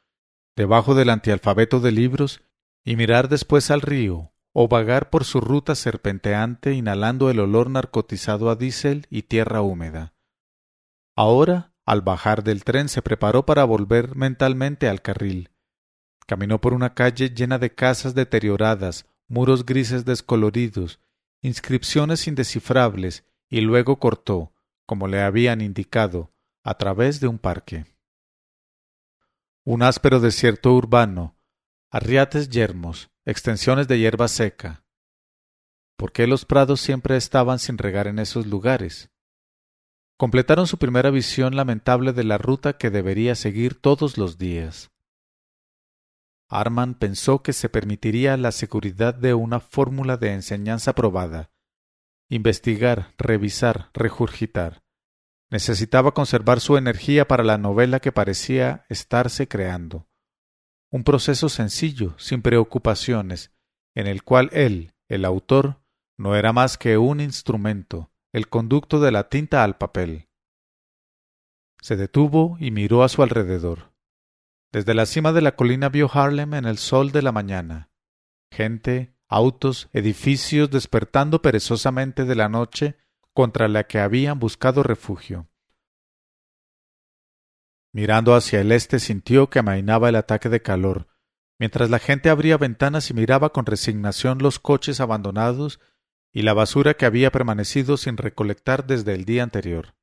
debajo 0.55 0.96
del 0.96 1.10
antialfabeto 1.10 1.79
de 1.79 1.91
libros, 1.91 2.41
y 2.84 2.96
mirar 2.96 3.29
después 3.29 3.70
al 3.70 3.81
río, 3.81 4.34
o 4.53 4.67
vagar 4.67 5.10
por 5.10 5.24
su 5.24 5.39
ruta 5.39 5.75
serpenteante 5.75 6.74
inhalando 6.74 7.29
el 7.29 7.39
olor 7.39 7.70
narcotizado 7.70 8.50
a 8.50 8.55
diésel 8.55 9.05
y 9.10 9.24
tierra 9.24 9.62
húmeda. 9.62 10.13
Ahora, 11.15 11.74
al 11.86 12.01
bajar 12.01 12.43
del 12.43 12.63
tren, 12.63 12.89
se 12.89 13.01
preparó 13.01 13.46
para 13.46 13.63
volver 13.63 14.15
mentalmente 14.15 14.89
al 14.89 15.01
carril. 15.01 15.51
Caminó 16.25 16.60
por 16.60 16.74
una 16.74 16.93
calle 16.93 17.29
llena 17.29 17.60
de 17.60 17.74
casas 17.74 18.15
deterioradas, 18.15 19.05
muros 19.27 19.65
grises 19.65 20.05
descoloridos, 20.05 21.00
inscripciones 21.41 22.27
indescifrables, 22.27 23.25
y 23.51 23.60
luego 23.60 24.00
cortó, 24.00 24.53
como 24.88 25.08
le 25.08 25.22
habían 25.22 25.60
indicado, 25.60 26.31
a 26.63 26.77
través 26.77 27.20
de 27.20 27.27
un 27.27 27.38
parque. 27.38 27.86
Un 29.65 29.84
áspero 29.84 30.22
desierto 30.22 30.74
urbano, 30.74 31.36
arriates 31.91 32.50
yermos, 32.50 33.12
extensiones 33.25 33.89
de 33.89 34.00
hierba 34.00 34.29
seca. 34.29 34.86
¿Por 35.98 36.13
qué 36.13 36.27
los 36.27 36.46
prados 36.46 36.79
siempre 36.79 37.17
estaban 37.17 37.60
sin 37.60 37.77
regar 37.77 38.08
en 38.08 38.20
esos 38.20 38.48
lugares? 38.48 39.12
Completaron 40.15 40.65
su 40.65 40.77
primera 40.77 41.10
visión 41.10 41.55
lamentable 41.55 42.13
de 42.13 42.24
la 42.24 42.38
ruta 42.38 42.77
que 42.77 42.89
debería 42.89 43.36
seguir 43.36 43.75
todos 43.75 44.17
los 44.17 44.38
días. 44.38 44.91
Arman 46.48 46.93
pensó 46.93 47.43
que 47.43 47.51
se 47.51 47.67
permitiría 47.67 48.38
la 48.38 48.53
seguridad 48.53 49.13
de 49.13 49.34
una 49.34 49.60
fórmula 49.60 50.15
de 50.15 50.34
enseñanza 50.34 50.96
probada. 50.96 51.51
Investigar, 52.31 53.13
revisar, 53.19 53.91
regurgitar. 53.93 54.81
Necesitaba 55.51 56.13
conservar 56.13 56.61
su 56.61 56.77
energía 56.77 57.27
para 57.27 57.43
la 57.43 57.59
novela 57.59 58.00
que 58.00 58.11
parecía 58.11 58.85
estarse 58.89 59.47
creando 59.47 60.07
un 60.91 61.05
proceso 61.05 61.47
sencillo, 61.47 62.15
sin 62.19 62.41
preocupaciones, 62.41 63.53
en 63.95 64.07
el 64.07 64.23
cual 64.23 64.50
él, 64.51 64.93
el 65.07 65.23
autor, 65.23 65.81
no 66.17 66.35
era 66.35 66.51
más 66.51 66.77
que 66.77 66.97
un 66.97 67.21
instrumento, 67.21 68.11
el 68.33 68.50
conducto 68.50 69.00
de 69.00 69.11
la 69.11 69.29
tinta 69.29 69.63
al 69.63 69.77
papel. 69.77 70.27
Se 71.81 71.95
detuvo 71.95 72.57
y 72.59 72.71
miró 72.71 73.03
a 73.03 73.09
su 73.09 73.23
alrededor. 73.23 73.93
Desde 74.71 74.93
la 74.93 75.05
cima 75.05 75.31
de 75.31 75.41
la 75.41 75.55
colina 75.55 75.89
vio 75.89 76.09
Harlem 76.13 76.53
en 76.53 76.65
el 76.65 76.77
sol 76.77 77.11
de 77.11 77.21
la 77.21 77.31
mañana. 77.31 77.89
Gente, 78.51 79.10
autos, 79.31 79.89
edificios 79.93 80.69
despertando 80.69 81.41
perezosamente 81.41 82.25
de 82.25 82.35
la 82.35 82.50
noche 82.50 82.97
contra 83.33 83.69
la 83.69 83.88
que 83.88 84.00
habían 84.00 84.39
buscado 84.39 84.83
refugio. 84.83 85.47
Mirando 87.93 88.35
hacia 88.35 88.59
el 88.59 88.73
este 88.73 89.00
sintió 89.00 89.50
que 89.50 89.59
amainaba 89.59 90.09
el 90.09 90.17
ataque 90.17 90.50
de 90.50 90.61
calor, 90.61 91.07
mientras 91.57 91.89
la 91.89 92.00
gente 92.00 92.29
abría 92.29 92.57
ventanas 92.57 93.09
y 93.09 93.13
miraba 93.13 93.53
con 93.53 93.65
resignación 93.65 94.39
los 94.39 94.59
coches 94.59 95.00
abandonados 95.00 95.79
y 96.33 96.41
la 96.41 96.53
basura 96.53 96.95
que 96.95 97.05
había 97.05 97.31
permanecido 97.31 97.95
sin 97.95 98.17
recolectar 98.17 98.85
desde 98.85 99.13
el 99.13 99.23
día 99.23 99.43
anterior. 99.43 99.95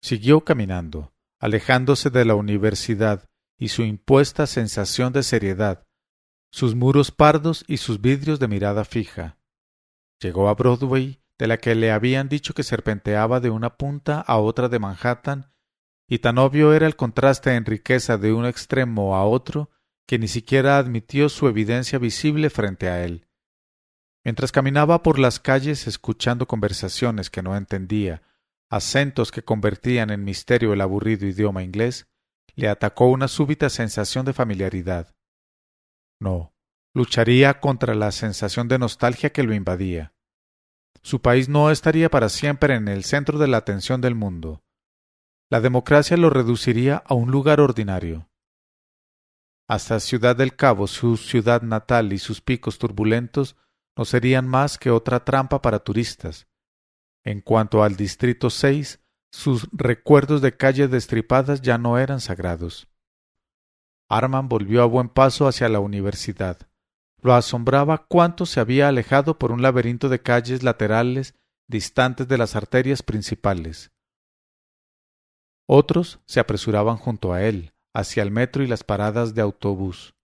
Siguió 0.00 0.44
caminando, 0.44 1.12
alejándose 1.38 2.08
de 2.08 2.24
la 2.24 2.36
universidad 2.36 3.28
y 3.58 3.68
su 3.68 3.82
impuesta 3.82 4.46
sensación 4.46 5.12
de 5.12 5.22
seriedad, 5.22 5.86
sus 6.52 6.74
muros 6.74 7.10
pardos 7.10 7.64
y 7.66 7.78
sus 7.78 8.00
vidrios 8.00 8.38
de 8.38 8.46
mirada 8.46 8.84
fija. 8.84 9.38
Llegó 10.20 10.48
a 10.48 10.54
Broadway, 10.54 11.18
de 11.38 11.46
la 11.46 11.56
que 11.56 11.74
le 11.74 11.90
habían 11.90 12.28
dicho 12.28 12.52
que 12.54 12.62
serpenteaba 12.62 13.40
de 13.40 13.50
una 13.50 13.76
punta 13.76 14.20
a 14.20 14.36
otra 14.36 14.68
de 14.68 14.78
Manhattan 14.78 15.50
y 16.06 16.18
tan 16.18 16.36
obvio 16.36 16.74
era 16.74 16.86
el 16.86 16.94
contraste 16.94 17.54
en 17.54 17.64
riqueza 17.64 18.18
de 18.18 18.34
un 18.34 18.44
extremo 18.44 19.16
a 19.16 19.24
otro 19.24 19.70
que 20.06 20.18
ni 20.18 20.28
siquiera 20.28 20.76
admitió 20.76 21.30
su 21.30 21.48
evidencia 21.48 21.98
visible 21.98 22.50
frente 22.50 22.88
a 22.88 23.02
él. 23.02 23.26
Mientras 24.22 24.52
caminaba 24.52 25.02
por 25.02 25.18
las 25.18 25.40
calles 25.40 25.86
escuchando 25.86 26.46
conversaciones 26.46 27.30
que 27.30 27.42
no 27.42 27.56
entendía, 27.56 28.22
acentos 28.68 29.32
que 29.32 29.42
convertían 29.42 30.10
en 30.10 30.22
misterio 30.22 30.74
el 30.74 30.82
aburrido 30.82 31.26
idioma 31.26 31.62
inglés, 31.62 32.08
le 32.54 32.68
atacó 32.68 33.06
una 33.06 33.26
súbita 33.26 33.70
sensación 33.70 34.26
de 34.26 34.34
familiaridad. 34.34 35.14
No, 36.22 36.54
lucharía 36.94 37.60
contra 37.60 37.94
la 37.94 38.12
sensación 38.12 38.68
de 38.68 38.78
nostalgia 38.78 39.30
que 39.30 39.42
lo 39.42 39.54
invadía. 39.54 40.14
Su 41.02 41.20
país 41.20 41.48
no 41.48 41.70
estaría 41.70 42.10
para 42.10 42.28
siempre 42.28 42.74
en 42.76 42.88
el 42.88 43.04
centro 43.04 43.38
de 43.38 43.48
la 43.48 43.56
atención 43.58 44.00
del 44.00 44.14
mundo 44.14 44.62
la 45.52 45.60
democracia 45.60 46.16
lo 46.16 46.30
reduciría 46.30 47.02
a 47.04 47.12
un 47.12 47.30
lugar 47.30 47.60
ordinario. 47.60 48.30
Hasta 49.68 50.00
Ciudad 50.00 50.34
del 50.34 50.56
Cabo, 50.56 50.86
su 50.86 51.18
ciudad 51.18 51.60
natal 51.60 52.14
y 52.14 52.18
sus 52.18 52.40
picos 52.40 52.78
turbulentos 52.78 53.56
no 53.94 54.06
serían 54.06 54.48
más 54.48 54.78
que 54.78 54.90
otra 54.90 55.26
trampa 55.26 55.60
para 55.60 55.80
turistas. 55.80 56.48
En 57.22 57.42
cuanto 57.42 57.82
al 57.82 57.96
Distrito 57.96 58.48
6, 58.48 59.02
sus 59.30 59.68
recuerdos 59.72 60.40
de 60.40 60.56
calles 60.56 60.90
destripadas 60.90 61.60
ya 61.60 61.76
no 61.76 61.98
eran 61.98 62.20
sagrados. 62.20 62.88
Arman 64.12 64.46
volvió 64.46 64.82
a 64.82 64.86
buen 64.86 65.08
paso 65.08 65.48
hacia 65.48 65.70
la 65.70 65.80
universidad. 65.80 66.58
Lo 67.22 67.32
asombraba 67.32 68.04
cuánto 68.08 68.44
se 68.44 68.60
había 68.60 68.88
alejado 68.88 69.38
por 69.38 69.52
un 69.52 69.62
laberinto 69.62 70.10
de 70.10 70.20
calles 70.20 70.62
laterales 70.62 71.34
distantes 71.66 72.28
de 72.28 72.36
las 72.36 72.54
arterias 72.54 73.02
principales. 73.02 73.90
Otros 75.66 76.20
se 76.26 76.40
apresuraban 76.40 76.98
junto 76.98 77.32
a 77.32 77.42
él, 77.42 77.72
hacia 77.94 78.22
el 78.22 78.30
metro 78.30 78.62
y 78.62 78.66
las 78.66 78.84
paradas 78.84 79.34
de 79.34 79.40
autobús. 79.40 80.14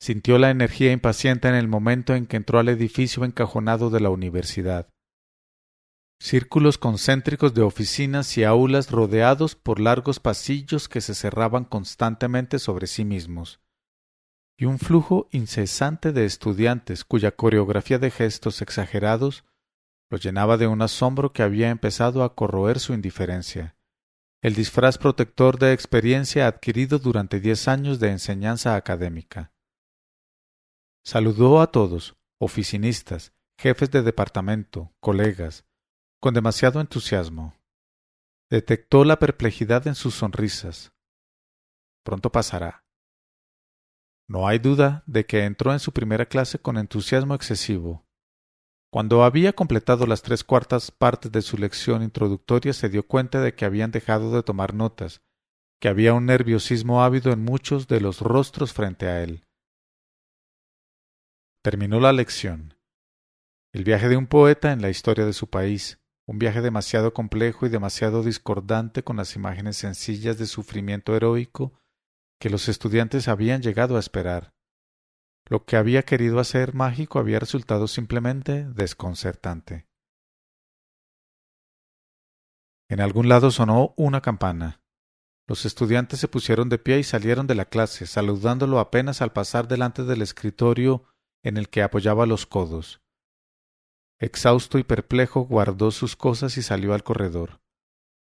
Sintió 0.00 0.38
la 0.38 0.48
energía 0.48 0.90
impaciente 0.90 1.48
en 1.48 1.54
el 1.54 1.68
momento 1.68 2.14
en 2.14 2.24
que 2.24 2.38
entró 2.38 2.60
al 2.60 2.70
edificio 2.70 3.26
encajonado 3.26 3.90
de 3.90 4.00
la 4.00 4.08
universidad. 4.08 4.88
Círculos 6.22 6.78
concéntricos 6.78 7.52
de 7.52 7.62
oficinas 7.62 8.38
y 8.38 8.44
aulas 8.44 8.92
rodeados 8.92 9.56
por 9.56 9.80
largos 9.80 10.20
pasillos 10.20 10.88
que 10.88 11.00
se 11.00 11.16
cerraban 11.16 11.64
constantemente 11.64 12.60
sobre 12.60 12.86
sí 12.86 13.04
mismos, 13.04 13.60
y 14.56 14.66
un 14.66 14.78
flujo 14.78 15.26
incesante 15.32 16.12
de 16.12 16.24
estudiantes 16.24 17.04
cuya 17.04 17.32
coreografía 17.32 17.98
de 17.98 18.12
gestos 18.12 18.62
exagerados 18.62 19.44
lo 20.10 20.16
llenaba 20.16 20.58
de 20.58 20.68
un 20.68 20.80
asombro 20.80 21.32
que 21.32 21.42
había 21.42 21.70
empezado 21.70 22.22
a 22.22 22.36
corroer 22.36 22.78
su 22.78 22.94
indiferencia 22.94 23.74
el 24.42 24.54
disfraz 24.54 24.98
protector 24.98 25.58
de 25.58 25.72
experiencia 25.72 26.48
adquirido 26.48 26.98
durante 26.98 27.38
diez 27.40 27.68
años 27.68 28.00
de 28.00 28.10
enseñanza 28.10 28.74
académica. 28.74 29.52
Saludó 31.04 31.60
a 31.60 31.70
todos, 31.70 32.16
oficinistas, 32.38 33.32
jefes 33.56 33.92
de 33.92 34.02
departamento, 34.02 34.92
colegas, 35.00 35.64
con 36.22 36.34
demasiado 36.34 36.80
entusiasmo. 36.80 37.58
Detectó 38.48 39.04
la 39.04 39.18
perplejidad 39.18 39.88
en 39.88 39.96
sus 39.96 40.14
sonrisas. 40.14 40.92
Pronto 42.04 42.30
pasará. 42.30 42.84
No 44.28 44.46
hay 44.46 44.60
duda 44.60 45.02
de 45.06 45.26
que 45.26 45.44
entró 45.44 45.72
en 45.72 45.80
su 45.80 45.90
primera 45.90 46.26
clase 46.26 46.60
con 46.60 46.78
entusiasmo 46.78 47.34
excesivo. 47.34 48.06
Cuando 48.92 49.24
había 49.24 49.52
completado 49.52 50.06
las 50.06 50.22
tres 50.22 50.44
cuartas 50.44 50.92
partes 50.92 51.32
de 51.32 51.42
su 51.42 51.58
lección 51.58 52.04
introductoria 52.04 52.72
se 52.72 52.88
dio 52.88 53.04
cuenta 53.04 53.40
de 53.40 53.56
que 53.56 53.64
habían 53.64 53.90
dejado 53.90 54.32
de 54.32 54.44
tomar 54.44 54.74
notas, 54.74 55.22
que 55.80 55.88
había 55.88 56.14
un 56.14 56.26
nerviosismo 56.26 57.02
ávido 57.02 57.32
en 57.32 57.42
muchos 57.42 57.88
de 57.88 58.00
los 58.00 58.20
rostros 58.20 58.72
frente 58.72 59.08
a 59.08 59.24
él. 59.24 59.44
Terminó 61.64 61.98
la 61.98 62.12
lección. 62.12 62.78
El 63.72 63.82
viaje 63.82 64.08
de 64.08 64.16
un 64.16 64.28
poeta 64.28 64.70
en 64.70 64.82
la 64.82 64.90
historia 64.90 65.26
de 65.26 65.32
su 65.32 65.50
país, 65.50 65.98
un 66.32 66.38
viaje 66.38 66.62
demasiado 66.62 67.12
complejo 67.12 67.66
y 67.66 67.68
demasiado 67.68 68.22
discordante 68.22 69.04
con 69.04 69.18
las 69.18 69.36
imágenes 69.36 69.76
sencillas 69.76 70.38
de 70.38 70.46
sufrimiento 70.46 71.14
heroico 71.14 71.74
que 72.40 72.48
los 72.48 72.70
estudiantes 72.70 73.28
habían 73.28 73.60
llegado 73.60 73.98
a 73.98 74.00
esperar. 74.00 74.54
Lo 75.44 75.66
que 75.66 75.76
había 75.76 76.04
querido 76.04 76.40
hacer 76.40 76.72
mágico 76.72 77.18
había 77.18 77.38
resultado 77.38 77.86
simplemente 77.86 78.64
desconcertante. 78.64 79.86
En 82.88 83.02
algún 83.02 83.28
lado 83.28 83.50
sonó 83.50 83.92
una 83.98 84.22
campana. 84.22 84.80
Los 85.46 85.66
estudiantes 85.66 86.18
se 86.18 86.28
pusieron 86.28 86.70
de 86.70 86.78
pie 86.78 86.98
y 86.98 87.04
salieron 87.04 87.46
de 87.46 87.56
la 87.56 87.66
clase, 87.66 88.06
saludándolo 88.06 88.78
apenas 88.78 89.20
al 89.20 89.34
pasar 89.34 89.68
delante 89.68 90.04
del 90.04 90.22
escritorio 90.22 91.04
en 91.42 91.58
el 91.58 91.68
que 91.68 91.82
apoyaba 91.82 92.24
los 92.24 92.46
codos. 92.46 93.01
Exhausto 94.22 94.78
y 94.78 94.84
perplejo 94.84 95.40
guardó 95.40 95.90
sus 95.90 96.14
cosas 96.14 96.56
y 96.56 96.62
salió 96.62 96.94
al 96.94 97.02
corredor. 97.02 97.60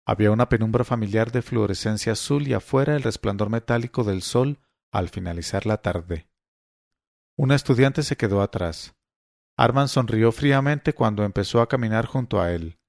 Había 0.05 0.31
una 0.31 0.47
penumbra 0.47 0.85
familiar 0.85 1.33
de 1.33 1.41
fluorescencia 1.41 2.13
azul 2.13 2.47
y 2.47 2.53
afuera 2.53 2.95
el 2.95 3.03
resplandor 3.03 3.49
metálico 3.49 4.05
del 4.05 4.21
sol 4.21 4.61
al 4.93 5.09
finalizar 5.09 5.65
la 5.65 5.81
tarde. 5.81 6.29
Una 7.35 7.55
estudiante 7.55 8.03
se 8.03 8.15
quedó 8.15 8.41
atrás. 8.41 8.95
Arman 9.57 9.89
sonrió 9.89 10.31
fríamente 10.31 10.93
cuando 10.93 11.25
empezó 11.25 11.59
a 11.59 11.67
caminar 11.67 12.05
junto 12.05 12.39
a 12.39 12.53
él. 12.53 12.79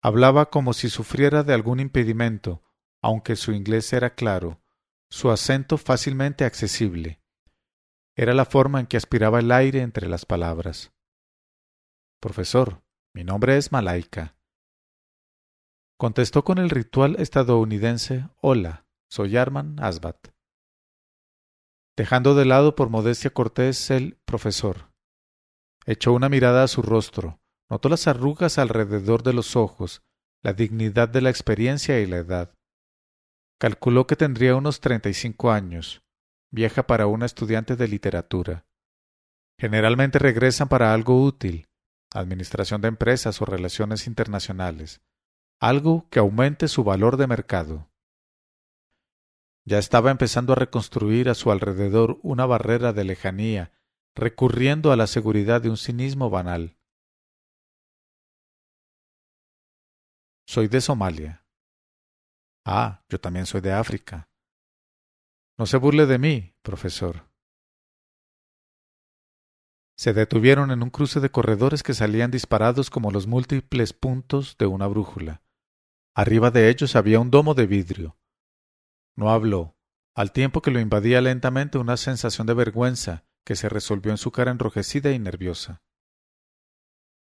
Hablaba 0.00 0.48
como 0.48 0.72
si 0.72 0.88
sufriera 0.88 1.42
de 1.42 1.52
algún 1.52 1.80
impedimento, 1.80 2.62
aunque 3.02 3.36
su 3.36 3.52
inglés 3.52 3.92
era 3.92 4.14
claro, 4.14 4.58
su 5.10 5.30
acento 5.30 5.76
fácilmente 5.76 6.46
accesible. 6.46 7.20
Era 8.16 8.32
la 8.32 8.46
forma 8.46 8.80
en 8.80 8.86
que 8.86 8.96
aspiraba 8.96 9.40
el 9.40 9.52
aire 9.52 9.82
entre 9.82 10.08
las 10.08 10.24
palabras. 10.24 10.92
Profesor, 12.22 12.84
mi 13.14 13.24
nombre 13.24 13.56
es 13.56 13.72
Malaika. 13.72 14.36
Contestó 15.98 16.44
con 16.44 16.58
el 16.58 16.70
ritual 16.70 17.16
estadounidense 17.18 18.28
Hola, 18.40 18.86
soy 19.10 19.36
Arman 19.36 19.80
Asbat 19.80 20.28
dejando 21.96 22.34
de 22.34 22.44
lado 22.44 22.74
por 22.74 22.90
modestia 22.90 23.32
cortés 23.32 23.90
el 23.90 24.16
profesor. 24.24 24.92
Echó 25.84 26.12
una 26.12 26.28
mirada 26.28 26.62
a 26.62 26.68
su 26.68 26.80
rostro, 26.82 27.40
notó 27.68 27.88
las 27.88 28.06
arrugas 28.06 28.58
alrededor 28.58 29.22
de 29.22 29.32
los 29.32 29.56
ojos, 29.56 30.02
la 30.42 30.52
dignidad 30.52 31.08
de 31.08 31.20
la 31.20 31.30
experiencia 31.30 32.00
y 32.00 32.06
la 32.06 32.18
edad. 32.18 32.54
Calculó 33.60 34.06
que 34.06 34.16
tendría 34.16 34.56
unos 34.56 34.80
treinta 34.80 35.08
y 35.08 35.14
cinco 35.14 35.50
años, 35.50 36.02
vieja 36.50 36.86
para 36.86 37.06
una 37.06 37.26
estudiante 37.26 37.76
de 37.76 37.88
literatura. 37.88 38.64
Generalmente 39.58 40.18
regresan 40.18 40.68
para 40.68 40.94
algo 40.94 41.22
útil, 41.22 41.66
administración 42.14 42.80
de 42.80 42.88
empresas 42.88 43.40
o 43.40 43.44
relaciones 43.44 44.06
internacionales, 44.06 45.00
algo 45.60 46.08
que 46.10 46.18
aumente 46.18 46.68
su 46.68 46.84
valor 46.84 47.16
de 47.16 47.26
mercado. 47.26 47.90
Ya 49.64 49.78
estaba 49.78 50.10
empezando 50.10 50.52
a 50.52 50.56
reconstruir 50.56 51.28
a 51.28 51.34
su 51.34 51.52
alrededor 51.52 52.18
una 52.22 52.46
barrera 52.46 52.92
de 52.92 53.04
lejanía, 53.04 53.72
recurriendo 54.14 54.92
a 54.92 54.96
la 54.96 55.06
seguridad 55.06 55.60
de 55.62 55.70
un 55.70 55.76
cinismo 55.76 56.30
banal. 56.30 56.76
Soy 60.46 60.68
de 60.68 60.80
Somalia. 60.80 61.46
Ah, 62.64 63.04
yo 63.08 63.20
también 63.20 63.46
soy 63.46 63.60
de 63.60 63.72
África. 63.72 64.28
No 65.56 65.66
se 65.66 65.76
burle 65.76 66.06
de 66.06 66.18
mí, 66.18 66.54
profesor. 66.62 67.31
Se 69.96 70.12
detuvieron 70.12 70.70
en 70.70 70.82
un 70.82 70.90
cruce 70.90 71.20
de 71.20 71.30
corredores 71.30 71.82
que 71.82 71.94
salían 71.94 72.30
disparados 72.30 72.90
como 72.90 73.10
los 73.10 73.26
múltiples 73.26 73.92
puntos 73.92 74.56
de 74.58 74.66
una 74.66 74.86
brújula. 74.86 75.42
Arriba 76.14 76.50
de 76.50 76.68
ellos 76.68 76.96
había 76.96 77.20
un 77.20 77.30
domo 77.30 77.54
de 77.54 77.66
vidrio. 77.66 78.18
No 79.16 79.30
habló, 79.30 79.76
al 80.14 80.32
tiempo 80.32 80.62
que 80.62 80.70
lo 80.70 80.80
invadía 80.80 81.20
lentamente 81.20 81.78
una 81.78 81.96
sensación 81.96 82.46
de 82.46 82.54
vergüenza 82.54 83.24
que 83.44 83.56
se 83.56 83.68
resolvió 83.68 84.12
en 84.12 84.18
su 84.18 84.30
cara 84.30 84.50
enrojecida 84.50 85.10
y 85.12 85.18
nerviosa. 85.18 85.82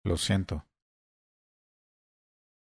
Lo 0.03 0.17
siento. 0.17 0.65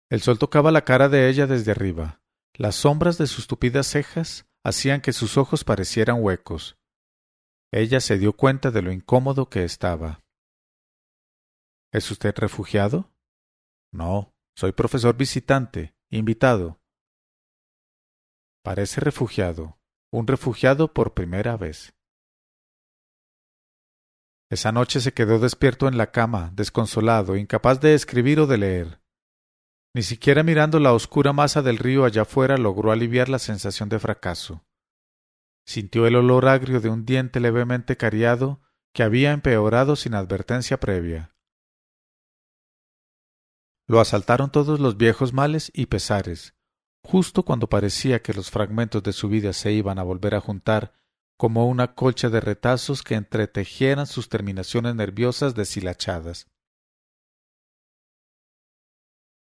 El 0.09 0.21
sol 0.21 0.37
tocaba 0.37 0.71
la 0.71 0.85
cara 0.85 1.09
de 1.09 1.29
ella 1.29 1.47
desde 1.47 1.71
arriba. 1.71 2.21
Las 2.53 2.75
sombras 2.75 3.17
de 3.17 3.27
sus 3.27 3.47
tupidas 3.47 3.87
cejas 3.87 4.45
hacían 4.63 5.01
que 5.01 5.11
sus 5.11 5.37
ojos 5.37 5.63
parecieran 5.63 6.21
huecos. 6.21 6.77
Ella 7.75 8.01
se 8.01 8.19
dio 8.19 8.33
cuenta 8.33 8.69
de 8.69 8.83
lo 8.83 8.91
incómodo 8.91 9.49
que 9.49 9.63
estaba. 9.63 10.23
¿Es 11.91 12.11
usted 12.11 12.35
refugiado? 12.37 13.11
No, 13.91 14.31
soy 14.55 14.73
profesor 14.73 15.17
visitante, 15.17 15.95
invitado. 16.11 16.79
Parece 18.63 19.01
refugiado, 19.01 19.79
un 20.11 20.27
refugiado 20.27 20.93
por 20.93 21.15
primera 21.15 21.57
vez. 21.57 21.95
Esa 24.51 24.71
noche 24.71 25.01
se 25.01 25.15
quedó 25.15 25.39
despierto 25.39 25.87
en 25.87 25.97
la 25.97 26.11
cama, 26.11 26.51
desconsolado, 26.53 27.37
incapaz 27.37 27.81
de 27.81 27.95
escribir 27.95 28.39
o 28.39 28.45
de 28.45 28.59
leer. 28.59 29.01
Ni 29.95 30.03
siquiera 30.03 30.43
mirando 30.43 30.79
la 30.79 30.93
oscura 30.93 31.33
masa 31.33 31.63
del 31.63 31.79
río 31.79 32.05
allá 32.05 32.21
afuera 32.21 32.55
logró 32.55 32.91
aliviar 32.91 33.29
la 33.29 33.39
sensación 33.39 33.89
de 33.89 33.97
fracaso. 33.97 34.63
Sintió 35.65 36.07
el 36.07 36.15
olor 36.15 36.47
agrio 36.47 36.81
de 36.81 36.89
un 36.89 37.05
diente 37.05 37.39
levemente 37.39 37.97
cariado 37.97 38.61
que 38.93 39.03
había 39.03 39.31
empeorado 39.31 39.95
sin 39.95 40.13
advertencia 40.13 40.79
previa. 40.79 41.35
Lo 43.87 43.99
asaltaron 43.99 44.51
todos 44.51 44.79
los 44.79 44.97
viejos 44.97 45.33
males 45.33 45.71
y 45.73 45.87
pesares, 45.87 46.55
justo 47.03 47.43
cuando 47.43 47.67
parecía 47.67 48.21
que 48.21 48.33
los 48.33 48.49
fragmentos 48.49 49.03
de 49.03 49.13
su 49.13 49.27
vida 49.29 49.51
se 49.53 49.71
iban 49.71 49.99
a 49.99 50.03
volver 50.03 50.35
a 50.35 50.41
juntar 50.41 50.93
como 51.37 51.67
una 51.67 51.95
colcha 51.95 52.29
de 52.29 52.39
retazos 52.39 53.01
que 53.01 53.15
entretejieran 53.15 54.07
sus 54.07 54.29
terminaciones 54.29 54.95
nerviosas 54.95 55.55
deshilachadas. 55.55 56.47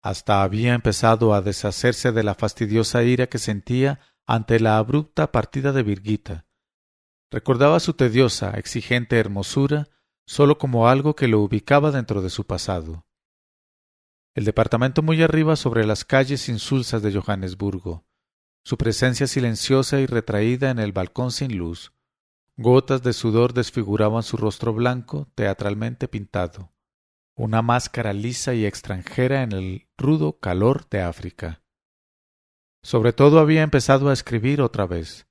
Hasta 0.00 0.42
había 0.42 0.74
empezado 0.74 1.34
a 1.34 1.42
deshacerse 1.42 2.12
de 2.12 2.22
la 2.22 2.34
fastidiosa 2.34 3.02
ira 3.02 3.28
que 3.28 3.38
sentía 3.38 4.00
ante 4.32 4.60
la 4.60 4.78
abrupta 4.78 5.32
partida 5.32 5.72
de 5.72 5.82
Virgita. 5.82 6.46
Recordaba 7.30 7.80
su 7.80 7.94
tediosa, 7.94 8.52
exigente 8.52 9.18
hermosura 9.18 9.88
sólo 10.26 10.58
como 10.58 10.88
algo 10.88 11.16
que 11.16 11.28
lo 11.28 11.40
ubicaba 11.40 11.90
dentro 11.90 12.22
de 12.22 12.30
su 12.30 12.46
pasado 12.46 13.04
el 14.34 14.44
departamento 14.44 15.02
muy 15.02 15.22
arriba 15.22 15.56
sobre 15.56 15.86
las 15.86 16.04
calles 16.04 16.48
insulsas 16.48 17.02
de 17.02 17.12
Johannesburgo, 17.12 18.06
su 18.64 18.78
presencia 18.78 19.26
silenciosa 19.26 20.00
y 20.00 20.06
retraída 20.06 20.70
en 20.70 20.78
el 20.78 20.92
balcón 20.92 21.32
sin 21.32 21.58
luz. 21.58 21.92
Gotas 22.56 23.02
de 23.02 23.12
sudor 23.12 23.52
desfiguraban 23.52 24.22
su 24.22 24.36
rostro 24.36 24.72
blanco, 24.72 25.28
teatralmente 25.34 26.08
pintado, 26.08 26.72
una 27.34 27.60
máscara 27.62 28.12
lisa 28.12 28.54
y 28.54 28.64
extranjera 28.64 29.42
en 29.42 29.52
el 29.52 29.88
rudo 29.98 30.38
calor 30.38 30.88
de 30.88 31.02
África. 31.02 31.61
Sobre 32.82 33.12
todo 33.12 33.38
había 33.38 33.62
empezado 33.62 34.08
a 34.08 34.12
escribir 34.12 34.60
otra 34.60 34.86
vez, 34.86 35.26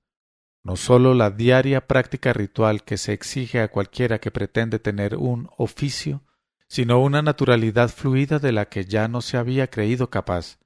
no 0.64 0.76
sólo 0.76 1.16
la 1.16 1.32
diaria 1.32 1.88
práctica 1.88 2.34
ritual 2.34 2.84
que 2.84 2.98
se 2.98 3.14
exige 3.14 3.62
a 3.62 3.70
cualquiera 3.70 4.20
que 4.20 4.32
pretende 4.32 4.80
tener 4.80 5.16
un 5.16 5.50
oficio, 5.58 6.24
sino 6.68 7.02
una 7.02 7.22
naturalidad 7.22 7.90
fluida 7.90 8.40
de 8.40 8.52
la 8.52 8.70
que 8.70 8.86
ya 8.86 9.08
no 9.08 9.22
se 9.22 9.38
había 9.38 9.68
creído 9.68 10.10
capaz. 10.10 10.60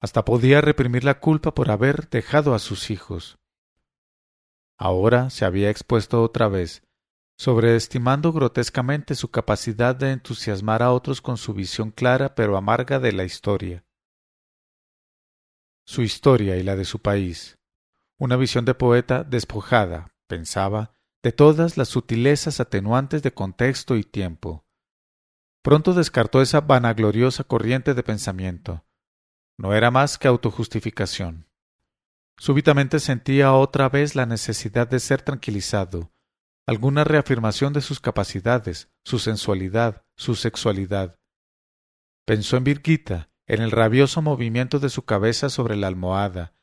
Hasta 0.00 0.24
podía 0.24 0.60
reprimir 0.60 1.04
la 1.04 1.20
culpa 1.20 1.54
por 1.54 1.70
haber 1.70 2.10
dejado 2.10 2.54
a 2.54 2.58
sus 2.58 2.90
hijos. 2.90 3.38
Ahora 4.76 5.30
se 5.30 5.44
había 5.44 5.70
expuesto 5.70 6.22
otra 6.22 6.48
vez, 6.48 6.82
sobreestimando 7.38 8.32
grotescamente 8.32 9.14
su 9.14 9.30
capacidad 9.30 9.94
de 9.94 10.10
entusiasmar 10.10 10.82
a 10.82 10.92
otros 10.92 11.22
con 11.22 11.36
su 11.36 11.54
visión 11.54 11.90
clara 11.92 12.34
pero 12.34 12.56
amarga 12.56 12.98
de 12.98 13.12
la 13.12 13.24
historia. 13.24 13.84
Su 15.86 16.02
historia 16.02 16.56
y 16.56 16.62
la 16.62 16.76
de 16.76 16.84
su 16.84 17.00
país. 17.00 17.58
Una 18.18 18.36
visión 18.36 18.64
de 18.64 18.74
poeta 18.74 19.24
despojada, 19.24 20.14
pensaba, 20.26 20.96
de 21.22 21.32
todas 21.32 21.76
las 21.76 21.88
sutilezas 21.88 22.60
atenuantes 22.60 23.22
de 23.22 23.32
contexto 23.32 23.96
y 23.96 24.04
tiempo 24.04 24.64
Pronto 25.64 25.94
descartó 25.94 26.42
esa 26.42 26.60
vanagloriosa 26.60 27.42
corriente 27.42 27.94
de 27.94 28.02
pensamiento. 28.02 28.84
No 29.58 29.72
era 29.72 29.90
más 29.90 30.18
que 30.18 30.28
autojustificación. 30.28 31.48
Súbitamente 32.36 33.00
sentía 33.00 33.54
otra 33.54 33.88
vez 33.88 34.14
la 34.14 34.26
necesidad 34.26 34.86
de 34.86 35.00
ser 35.00 35.22
tranquilizado, 35.22 36.12
alguna 36.66 37.02
reafirmación 37.04 37.72
de 37.72 37.80
sus 37.80 37.98
capacidades, 37.98 38.90
su 39.06 39.18
sensualidad, 39.18 40.04
su 40.18 40.34
sexualidad. 40.34 41.18
Pensó 42.26 42.58
en 42.58 42.64
Virgita, 42.64 43.30
en 43.46 43.62
el 43.62 43.70
rabioso 43.70 44.22
movimiento 44.22 44.78
de 44.78 44.88
su 44.88 45.04
cabeza 45.04 45.48
sobre 45.48 45.76
la 45.76 45.86
almohada, 45.86 46.54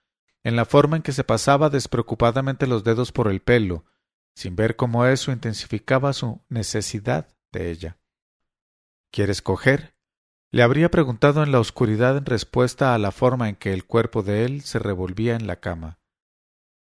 en 0.44 0.56
la 0.56 0.66
forma 0.66 0.98
en 0.98 1.04
que 1.04 1.12
se 1.12 1.24
pasaba 1.24 1.70
despreocupadamente 1.70 2.68
los 2.68 2.84
dedos 2.84 3.12
por 3.12 3.28
el 3.28 3.42
pelo, 3.42 3.86
sin 4.34 4.56
ver 4.56 4.76
cómo 4.76 5.06
eso 5.06 5.32
intensificaba 5.32 6.14
su 6.14 6.42
necesidad 6.50 7.28
de 7.52 7.72
ella. 7.72 7.98
¿Quieres 9.12 9.42
coger? 9.42 9.94
le 10.52 10.64
habría 10.64 10.92
preguntado 10.92 11.44
en 11.44 11.52
la 11.52 11.60
oscuridad 11.60 12.18
en 12.18 12.26
respuesta 12.26 12.94
a 12.94 12.98
la 12.98 13.12
forma 13.12 13.48
en 13.48 13.56
que 13.56 13.72
el 13.72 13.86
cuerpo 13.86 14.22
de 14.22 14.44
él 14.44 14.62
se 14.62 14.80
revolvía 14.80 15.36
en 15.36 15.48
la 15.48 15.56
cama. 15.56 16.00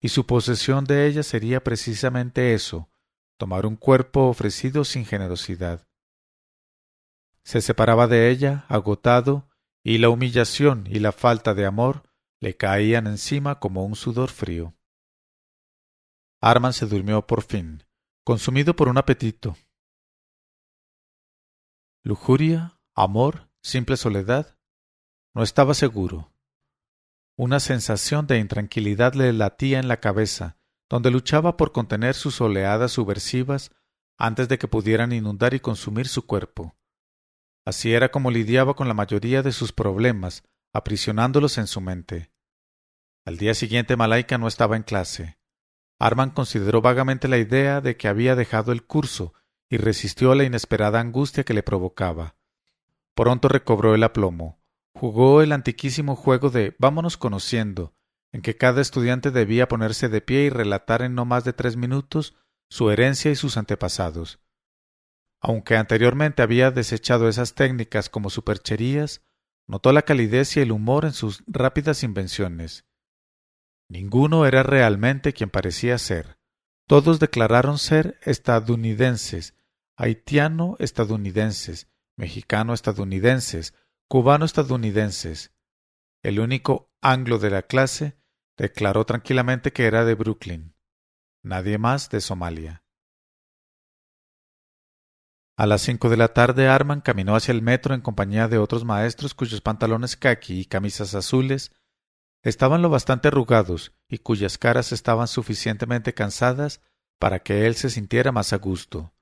Y 0.01 0.09
su 0.09 0.25
posesión 0.25 0.83
de 0.83 1.07
ella 1.07 1.23
sería 1.23 1.63
precisamente 1.63 2.53
eso, 2.53 2.89
tomar 3.37 3.65
un 3.65 3.77
cuerpo 3.77 4.27
ofrecido 4.27 4.83
sin 4.83 5.05
generosidad. 5.05 5.87
Se 7.43 7.61
separaba 7.61 8.07
de 8.07 8.29
ella, 8.29 8.65
agotado, 8.67 9.47
y 9.85 9.99
la 9.99 10.09
humillación 10.09 10.87
y 10.89 10.97
la 10.97 11.11
falta 11.11 11.53
de 11.53 11.63
amor 11.63 12.09
le 12.41 12.57
caían 12.57 13.05
encima 13.05 13.59
como 13.59 13.85
un 13.85 13.95
sudor 13.95 14.31
frío. 14.31 14.73
Arman 16.41 16.73
se 16.73 16.87
durmió 16.87 17.27
por 17.27 17.43
fin, 17.43 17.83
consumido 18.23 18.75
por 18.75 18.89
un 18.89 18.97
apetito. 18.97 19.55
Lujuria, 22.03 22.79
amor, 22.95 23.47
simple 23.61 23.95
soledad. 23.95 24.57
No 25.35 25.43
estaba 25.43 25.75
seguro. 25.75 26.33
Una 27.37 27.59
sensación 27.59 28.25
de 28.25 28.39
intranquilidad 28.39 29.13
le 29.13 29.31
latía 29.33 29.77
en 29.77 29.87
la 29.87 29.99
cabeza, 29.99 30.57
donde 30.89 31.11
luchaba 31.11 31.57
por 31.57 31.71
contener 31.71 32.15
sus 32.15 32.41
oleadas 32.41 32.93
subversivas 32.93 33.71
antes 34.17 34.49
de 34.49 34.57
que 34.57 34.67
pudieran 34.67 35.11
inundar 35.11 35.53
y 35.53 35.59
consumir 35.59 36.07
su 36.07 36.25
cuerpo. 36.25 36.75
Así 37.65 37.93
era 37.93 38.09
como 38.09 38.29
lidiaba 38.29 38.75
con 38.75 38.87
la 38.87 38.93
mayoría 38.93 39.41
de 39.41 39.51
sus 39.51 39.73
problemas, 39.73 40.43
aprisionándolos 40.71 41.57
en 41.57 41.65
su 41.65 41.81
mente. 41.81 42.31
Al 43.25 43.37
día 43.37 43.55
siguiente 43.55 43.97
Malaika 43.97 44.37
no 44.37 44.47
estaba 44.47 44.75
en 44.75 44.83
clase. 44.83 45.39
Arman 45.99 46.29
consideró 46.29 46.81
vagamente 46.81 47.27
la 47.27 47.39
idea 47.39 47.81
de 47.81 47.97
que 47.97 48.07
había 48.07 48.35
dejado 48.35 48.71
el 48.71 48.85
curso 48.85 49.33
y 49.67 49.77
resistió 49.77 50.35
la 50.35 50.43
inesperada 50.43 50.99
angustia 50.99 51.43
que 51.43 51.55
le 51.55 51.63
provocaba. 51.63 52.35
Pronto 53.15 53.47
recobró 53.47 53.95
el 53.95 54.03
aplomo. 54.03 54.61
Jugó 54.93 55.41
el 55.41 55.51
antiquísimo 55.51 56.15
juego 56.15 56.51
de 56.51 56.75
vámonos 56.77 57.17
conociendo, 57.17 57.95
en 58.31 58.41
que 58.41 58.57
cada 58.57 58.81
estudiante 58.81 59.31
debía 59.31 59.67
ponerse 59.67 60.07
de 60.07 60.21
pie 60.21 60.43
y 60.43 60.49
relatar 60.49 61.01
en 61.01 61.15
no 61.15 61.25
más 61.25 61.43
de 61.45 61.53
tres 61.53 61.77
minutos 61.77 62.35
su 62.69 62.91
herencia 62.91 63.31
y 63.31 63.35
sus 63.35 63.57
antepasados. 63.57 64.39
Aunque 65.47 65.77
anteriormente 65.77 66.41
había 66.41 66.71
desechado 66.71 67.29
esas 67.29 67.53
técnicas 67.53 68.09
como 68.09 68.31
supercherías, 68.31 69.21
notó 69.67 69.93
la 69.93 70.01
calidez 70.01 70.57
y 70.57 70.61
el 70.61 70.71
humor 70.71 71.05
en 71.05 71.13
sus 71.13 71.43
rápidas 71.45 72.01
invenciones. 72.01 72.87
Ninguno 73.87 74.47
era 74.47 74.63
realmente 74.63 75.33
quien 75.33 75.51
parecía 75.51 75.99
ser. 75.99 76.39
Todos 76.87 77.19
declararon 77.19 77.77
ser 77.77 78.19
estadounidenses, 78.23 79.53
haitiano-estadounidenses, 79.97 81.91
mexicano-estadounidenses, 82.17 83.75
cubano-estadounidenses. 84.07 85.53
El 86.23 86.39
único 86.39 86.91
anglo 87.03 87.37
de 87.37 87.51
la 87.51 87.61
clase 87.61 88.17
declaró 88.57 89.05
tranquilamente 89.05 89.71
que 89.71 89.85
era 89.85 90.05
de 90.05 90.15
Brooklyn, 90.15 90.73
nadie 91.43 91.77
más 91.77 92.09
de 92.09 92.19
Somalia. 92.21 92.84
A 95.57 95.65
las 95.67 95.83
cinco 95.83 96.09
de 96.09 96.17
la 96.17 96.29
tarde 96.29 96.67
Arman 96.67 96.99
caminó 96.99 97.35
hacia 97.35 97.53
el 97.53 97.61
metro 97.61 97.95
en 97.95 98.01
compañía 98.01 98.49
de 98.49 98.57
otros 98.57 98.83
maestros 98.83 99.33
cuyos 99.33 99.61
pantalones 99.61 100.17
caqui 100.17 100.59
y 100.59 100.65
camisas 100.65 101.15
azules 101.15 101.71
estaban 102.43 102.81
lo 102.81 102.89
bastante 102.89 103.29
arrugados 103.29 103.93
y 104.09 104.17
cuyas 104.17 104.57
caras 104.57 104.91
estaban 104.91 105.29
suficientemente 105.29 106.13
cansadas 106.13 106.81
para 107.19 107.39
que 107.39 107.65
él 107.65 107.75
se 107.75 107.89
sintiera 107.89 108.33
más 108.33 108.51
a 108.51 108.57
gusto. 108.57 109.13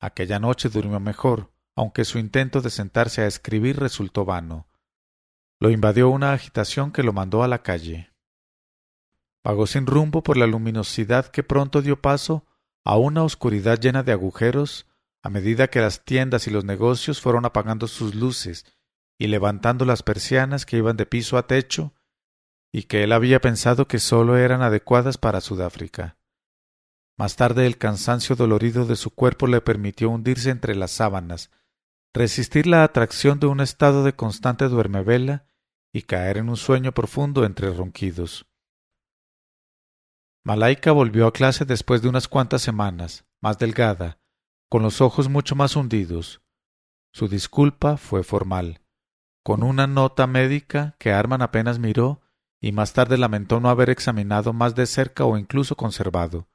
Aquella 0.00 0.40
noche 0.40 0.68
durmió 0.68 0.98
mejor, 0.98 1.52
aunque 1.76 2.04
su 2.04 2.18
intento 2.18 2.60
de 2.60 2.70
sentarse 2.70 3.22
a 3.22 3.26
escribir 3.26 3.78
resultó 3.78 4.24
vano. 4.24 4.66
Lo 5.60 5.70
invadió 5.70 6.08
una 6.10 6.32
agitación 6.32 6.90
que 6.90 7.04
lo 7.04 7.12
mandó 7.12 7.44
a 7.44 7.48
la 7.48 7.62
calle. 7.62 8.12
Vagó 9.44 9.68
sin 9.68 9.86
rumbo 9.86 10.24
por 10.24 10.36
la 10.36 10.48
luminosidad 10.48 11.26
que 11.26 11.44
pronto 11.44 11.80
dio 11.80 12.02
paso 12.02 12.44
a 12.84 12.96
una 12.96 13.22
oscuridad 13.22 13.78
llena 13.78 14.02
de 14.02 14.12
agujeros 14.12 14.87
a 15.22 15.30
medida 15.30 15.68
que 15.68 15.80
las 15.80 16.04
tiendas 16.04 16.46
y 16.46 16.50
los 16.50 16.64
negocios 16.64 17.20
fueron 17.20 17.44
apagando 17.44 17.88
sus 17.88 18.14
luces 18.14 18.64
y 19.18 19.26
levantando 19.26 19.84
las 19.84 20.02
persianas 20.02 20.64
que 20.64 20.76
iban 20.76 20.96
de 20.96 21.06
piso 21.06 21.36
a 21.36 21.46
techo 21.46 21.94
y 22.72 22.84
que 22.84 23.02
él 23.02 23.12
había 23.12 23.40
pensado 23.40 23.88
que 23.88 23.98
sólo 23.98 24.36
eran 24.36 24.62
adecuadas 24.62 25.18
para 25.18 25.40
Sudáfrica. 25.40 26.18
Más 27.16 27.34
tarde 27.34 27.66
el 27.66 27.78
cansancio 27.78 28.36
dolorido 28.36 28.86
de 28.86 28.94
su 28.94 29.10
cuerpo 29.10 29.48
le 29.48 29.60
permitió 29.60 30.10
hundirse 30.10 30.50
entre 30.50 30.76
las 30.76 30.92
sábanas, 30.92 31.50
resistir 32.14 32.66
la 32.66 32.84
atracción 32.84 33.40
de 33.40 33.46
un 33.46 33.60
estado 33.60 34.04
de 34.04 34.14
constante 34.14 34.68
duermevela 34.68 35.46
y 35.92 36.02
caer 36.02 36.36
en 36.36 36.48
un 36.48 36.56
sueño 36.56 36.92
profundo 36.92 37.44
entre 37.44 37.72
ronquidos. 37.72 38.46
Malaika 40.44 40.92
volvió 40.92 41.26
a 41.26 41.32
clase 41.32 41.64
después 41.64 42.02
de 42.02 42.08
unas 42.08 42.28
cuantas 42.28 42.62
semanas, 42.62 43.24
más 43.40 43.58
delgada, 43.58 44.20
con 44.68 44.82
los 44.82 45.00
ojos 45.00 45.28
mucho 45.28 45.56
más 45.56 45.76
hundidos. 45.76 46.42
Su 47.12 47.28
disculpa 47.28 47.96
fue 47.96 48.22
formal, 48.22 48.82
con 49.42 49.62
una 49.62 49.86
nota 49.86 50.26
médica 50.26 50.94
que 50.98 51.12
Arman 51.12 51.42
apenas 51.42 51.78
miró 51.78 52.20
y 52.60 52.72
más 52.72 52.92
tarde 52.92 53.18
lamentó 53.18 53.60
no 53.60 53.70
haber 53.70 53.88
examinado 53.90 54.52
más 54.52 54.74
de 54.74 54.86
cerca 54.86 55.24
o 55.24 55.38
incluso 55.38 55.76
conservado. 55.76 56.48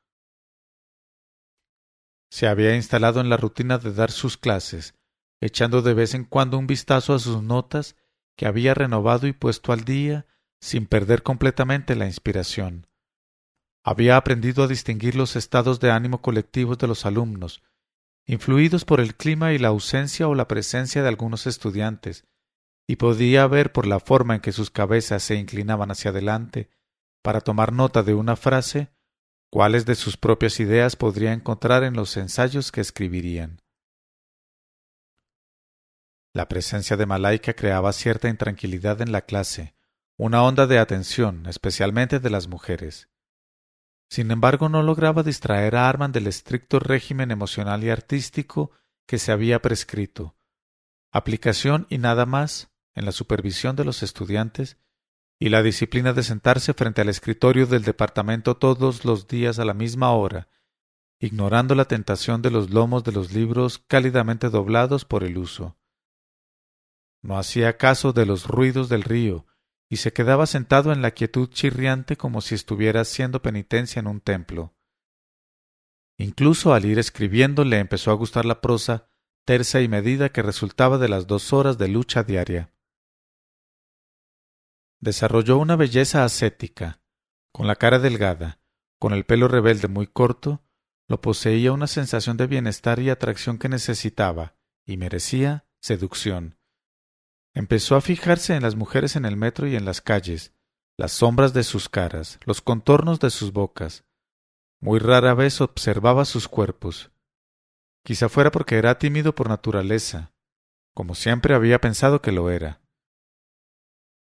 Se 2.29 2.47
había 2.47 2.75
instalado 2.75 3.21
en 3.21 3.29
la 3.29 3.37
rutina 3.37 3.77
de 3.77 3.93
dar 3.93 4.11
sus 4.11 4.37
clases, 4.37 4.95
echando 5.39 5.81
de 5.81 5.93
vez 5.93 6.13
en 6.13 6.25
cuando 6.25 6.57
un 6.57 6.67
vistazo 6.67 7.13
a 7.13 7.19
sus 7.19 7.41
notas 7.41 7.95
que 8.35 8.45
había 8.45 8.73
renovado 8.73 9.27
y 9.27 9.33
puesto 9.33 9.71
al 9.71 9.83
día 9.85 10.25
sin 10.59 10.87
perder 10.87 11.23
completamente 11.23 11.95
la 11.95 12.05
inspiración. 12.05 12.87
Había 13.83 14.17
aprendido 14.17 14.63
a 14.63 14.67
distinguir 14.67 15.15
los 15.15 15.35
estados 15.35 15.79
de 15.79 15.91
ánimo 15.91 16.21
colectivos 16.21 16.77
de 16.77 16.87
los 16.87 17.05
alumnos, 17.05 17.61
influidos 18.25 18.85
por 18.85 18.99
el 18.99 19.15
clima 19.15 19.53
y 19.53 19.57
la 19.57 19.69
ausencia 19.69 20.27
o 20.27 20.35
la 20.35 20.47
presencia 20.47 21.01
de 21.01 21.09
algunos 21.09 21.47
estudiantes, 21.47 22.25
y 22.87 22.97
podía 22.97 23.47
ver 23.47 23.71
por 23.71 23.87
la 23.87 23.99
forma 23.99 24.35
en 24.35 24.41
que 24.41 24.51
sus 24.51 24.69
cabezas 24.69 25.23
se 25.23 25.35
inclinaban 25.35 25.91
hacia 25.91 26.11
adelante 26.11 26.69
para 27.21 27.41
tomar 27.41 27.71
nota 27.71 28.03
de 28.03 28.13
una 28.13 28.35
frase 28.35 28.91
cuáles 29.49 29.85
de 29.85 29.95
sus 29.95 30.17
propias 30.17 30.59
ideas 30.59 30.95
podría 30.95 31.31
encontrar 31.31 31.83
en 31.83 31.93
los 31.93 32.17
ensayos 32.17 32.71
que 32.71 32.81
escribirían. 32.81 33.61
La 36.33 36.49
presencia 36.49 36.97
de 36.97 37.05
Malaika 37.05 37.53
creaba 37.53 37.93
cierta 37.93 38.27
intranquilidad 38.27 39.01
en 39.01 39.11
la 39.11 39.21
clase, 39.21 39.75
una 40.17 40.43
onda 40.43 40.65
de 40.65 40.79
atención, 40.79 41.45
especialmente 41.45 42.19
de 42.19 42.29
las 42.31 42.47
mujeres. 42.47 43.09
Sin 44.09 44.31
embargo, 44.31 44.69
no 44.69 44.83
lograba 44.83 45.23
distraer 45.23 45.75
a 45.75 45.89
Arman 45.89 46.11
del 46.11 46.27
estricto 46.27 46.79
régimen 46.79 47.31
emocional 47.31 47.83
y 47.83 47.89
artístico 47.89 48.71
que 49.05 49.17
se 49.17 49.31
había 49.31 49.61
prescrito. 49.61 50.35
Aplicación 51.11 51.87
y 51.89 51.97
nada 51.97 52.25
más, 52.25 52.71
en 52.95 53.05
la 53.05 53.11
supervisión 53.11 53.75
de 53.75 53.85
los 53.85 54.03
estudiantes 54.03 54.77
y 55.39 55.49
la 55.49 55.61
disciplina 55.61 56.13
de 56.13 56.23
sentarse 56.23 56.73
frente 56.73 57.01
al 57.01 57.09
escritorio 57.09 57.65
del 57.67 57.83
departamento 57.83 58.55
todos 58.55 59.03
los 59.03 59.27
días 59.27 59.59
a 59.59 59.65
la 59.65 59.73
misma 59.73 60.11
hora, 60.11 60.47
ignorando 61.19 61.75
la 61.75 61.85
tentación 61.85 62.41
de 62.41 62.51
los 62.51 62.69
lomos 62.69 63.03
de 63.03 63.11
los 63.11 63.33
libros 63.33 63.79
cálidamente 63.79 64.49
doblados 64.49 65.05
por 65.05 65.23
el 65.23 65.37
uso. 65.37 65.77
No 67.21 67.37
hacía 67.37 67.77
caso 67.77 68.13
de 68.13 68.25
los 68.25 68.47
ruidos 68.47 68.89
del 68.89 69.03
río, 69.03 69.45
y 69.93 69.97
se 69.97 70.11
quedaba 70.11 70.45
sentado 70.45 70.91
en 70.91 71.01
la 71.01 71.11
quietud 71.11 71.49
chirriante 71.49 72.17
como 72.17 72.41
si 72.41 72.55
estuviera 72.55 73.01
haciendo 73.01 73.41
penitencia 73.41 73.99
en 73.99 74.07
un 74.07 74.21
templo. 74.21 74.73
Incluso 76.17 76.73
al 76.73 76.85
ir 76.85 76.99
escribiendo 76.99 77.63
le 77.63 77.79
empezó 77.79 78.11
a 78.11 78.15
gustar 78.15 78.45
la 78.45 78.61
prosa 78.61 79.09
tersa 79.45 79.81
y 79.81 79.87
medida 79.87 80.29
que 80.29 80.41
resultaba 80.41 80.97
de 80.97 81.09
las 81.09 81.27
dos 81.27 81.53
horas 81.53 81.77
de 81.77 81.87
lucha 81.89 82.23
diaria 82.23 82.73
desarrolló 85.03 85.57
una 85.57 85.75
belleza 85.75 86.23
ascética. 86.23 87.01
Con 87.51 87.67
la 87.67 87.75
cara 87.75 87.99
delgada, 87.99 88.61
con 88.99 89.13
el 89.13 89.25
pelo 89.25 89.47
rebelde 89.47 89.87
muy 89.87 90.07
corto, 90.07 90.63
lo 91.07 91.21
poseía 91.21 91.73
una 91.73 91.87
sensación 91.87 92.37
de 92.37 92.47
bienestar 92.47 92.99
y 92.99 93.09
atracción 93.09 93.59
que 93.59 93.69
necesitaba, 93.69 94.55
y 94.85 94.97
merecía 94.97 95.67
seducción. 95.81 96.57
Empezó 97.55 97.95
a 97.95 98.01
fijarse 98.01 98.55
en 98.55 98.63
las 98.63 98.75
mujeres 98.75 99.15
en 99.15 99.25
el 99.25 99.37
metro 99.37 99.67
y 99.67 99.75
en 99.75 99.85
las 99.85 100.01
calles, 100.01 100.53
las 100.97 101.11
sombras 101.11 101.53
de 101.53 101.63
sus 101.63 101.87
caras, 101.87 102.39
los 102.45 102.61
contornos 102.61 103.19
de 103.19 103.29
sus 103.29 103.51
bocas. 103.51 104.05
Muy 104.79 104.99
rara 104.99 105.33
vez 105.33 105.61
observaba 105.61 106.25
sus 106.25 106.47
cuerpos. 106.47 107.11
Quizá 108.03 108.27
fuera 108.27 108.51
porque 108.51 108.77
era 108.77 108.97
tímido 108.97 109.35
por 109.35 109.49
naturaleza, 109.49 110.33
como 110.93 111.15
siempre 111.15 111.55
había 111.55 111.79
pensado 111.79 112.21
que 112.21 112.31
lo 112.31 112.49
era. 112.49 112.81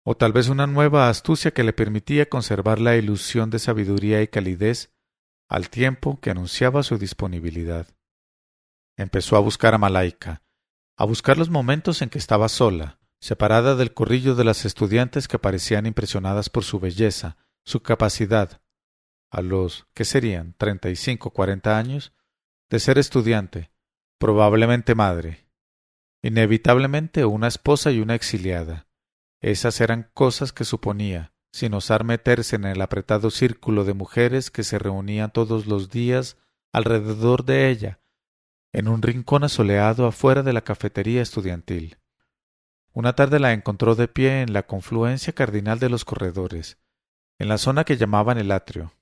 O 0.05 0.17
tal 0.17 0.33
vez 0.33 0.49
una 0.49 0.67
nueva 0.67 1.09
astucia 1.09 1.51
que 1.51 1.65
le 1.65 1.73
permitía 1.73 2.29
conservar 2.29 2.81
la 2.81 2.97
ilusión 2.97 3.51
de 3.51 3.59
sabiduría 3.59 4.23
y 4.23 4.29
calidez 4.29 4.95
al 5.49 5.69
tiempo 5.69 6.21
que 6.21 6.31
anunciaba 6.31 6.83
su 6.85 6.97
disponibilidad. 6.97 7.89
Empezó 8.97 9.37
a 9.37 9.41
buscar 9.41 9.75
a 9.75 9.79
Malaika, 9.79 10.43
a 10.97 11.05
buscar 11.05 11.37
los 11.37 11.51
momentos 11.51 12.03
en 12.03 12.09
que 12.09 12.19
estaba 12.19 12.49
sola, 12.49 12.99
separada 13.21 13.75
del 13.75 13.95
corrillo 13.95 14.35
de 14.35 14.45
las 14.45 14.65
estudiantes 14.65 15.29
que 15.29 15.39
parecían 15.39 15.87
impresionadas 15.87 16.51
por 16.51 16.65
su 16.65 16.81
belleza, 16.81 17.37
su 17.65 17.83
capacidad, 17.83 18.61
a 19.31 19.43
los 19.43 19.87
que 19.95 20.05
serían 20.05 20.55
treinta 20.59 20.89
y 20.91 20.97
cinco 20.97 21.31
cuarenta 21.31 21.79
años, 21.79 22.13
de 22.71 22.79
ser 22.79 22.99
estudiante, 22.99 23.71
probablemente 24.19 24.95
madre, 24.95 25.47
inevitablemente 26.23 27.25
una 27.25 27.49
esposa 27.49 27.91
y 27.91 28.01
una 28.01 28.15
exiliada. 28.15 28.87
Esas 29.41 29.81
eran 29.81 30.11
cosas 30.15 30.53
que 30.53 30.65
suponía, 30.65 31.33
sin 31.53 31.75
osar 31.75 32.05
meterse 32.05 32.57
en 32.57 32.65
el 32.65 32.81
apretado 32.83 33.31
círculo 33.31 33.85
de 33.85 33.95
mujeres 33.95 34.51
que 34.51 34.65
se 34.65 34.79
reunían 34.79 35.33
todos 35.33 35.67
los 35.67 35.91
días 35.91 36.37
alrededor 36.73 37.45
de 37.45 37.71
ella, 37.71 38.01
en 38.73 38.89
un 38.89 39.03
rincón 39.03 39.45
asoleado 39.45 40.07
afuera 40.07 40.43
de 40.43 40.53
la 40.53 40.63
cafetería 40.63 41.23
estudiantil. 41.23 41.99
Una 42.97 43.13
tarde 43.13 43.39
la 43.41 43.53
encontró 43.53 43.95
de 43.95 44.09
pie 44.09 44.41
en 44.41 44.55
la 44.55 44.63
confluencia 44.63 45.35
cardinal 45.35 45.79
de 45.79 45.91
los 45.91 46.07
corredores, 46.07 46.79
en 47.39 47.51
la 47.51 47.59
zona 47.59 47.85
que 47.85 47.99
llamaban 47.99 48.39
el 48.39 48.51
atrio. 48.51 48.95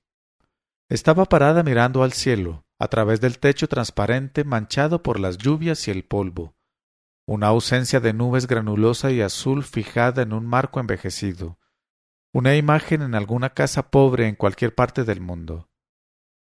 Estaba 0.89 1.23
parada 1.23 1.63
mirando 1.63 2.03
al 2.03 2.11
cielo, 2.11 2.65
a 2.77 2.89
través 2.89 3.21
del 3.21 3.39
techo 3.39 3.69
transparente 3.69 4.43
manchado 4.43 5.01
por 5.01 5.17
las 5.17 5.37
lluvias 5.37 5.87
y 5.87 5.91
el 5.91 6.03
polvo, 6.03 6.57
una 7.25 7.47
ausencia 7.47 8.01
de 8.01 8.11
nubes 8.11 8.47
granulosa 8.47 9.11
y 9.11 9.21
azul 9.21 9.63
fijada 9.63 10.23
en 10.23 10.33
un 10.33 10.45
marco 10.45 10.81
envejecido, 10.81 11.57
una 12.33 12.57
imagen 12.57 13.01
en 13.01 13.15
alguna 13.15 13.51
casa 13.51 13.91
pobre 13.91 14.27
en 14.27 14.35
cualquier 14.35 14.75
parte 14.75 15.05
del 15.05 15.21
mundo. 15.21 15.69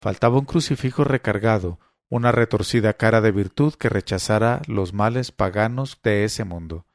Faltaba 0.01 0.39
un 0.39 0.45
crucifijo 0.45 1.05
recargado, 1.05 1.79
una 2.09 2.33
retorcida 2.33 2.95
cara 2.95 3.21
de 3.21 3.31
virtud 3.31 3.75
que 3.75 3.87
rechazara 3.87 4.61
los 4.67 4.91
males 4.91 5.31
paganos 5.31 6.01
de 6.03 6.25
ese 6.25 6.43
mundo. 6.43 6.85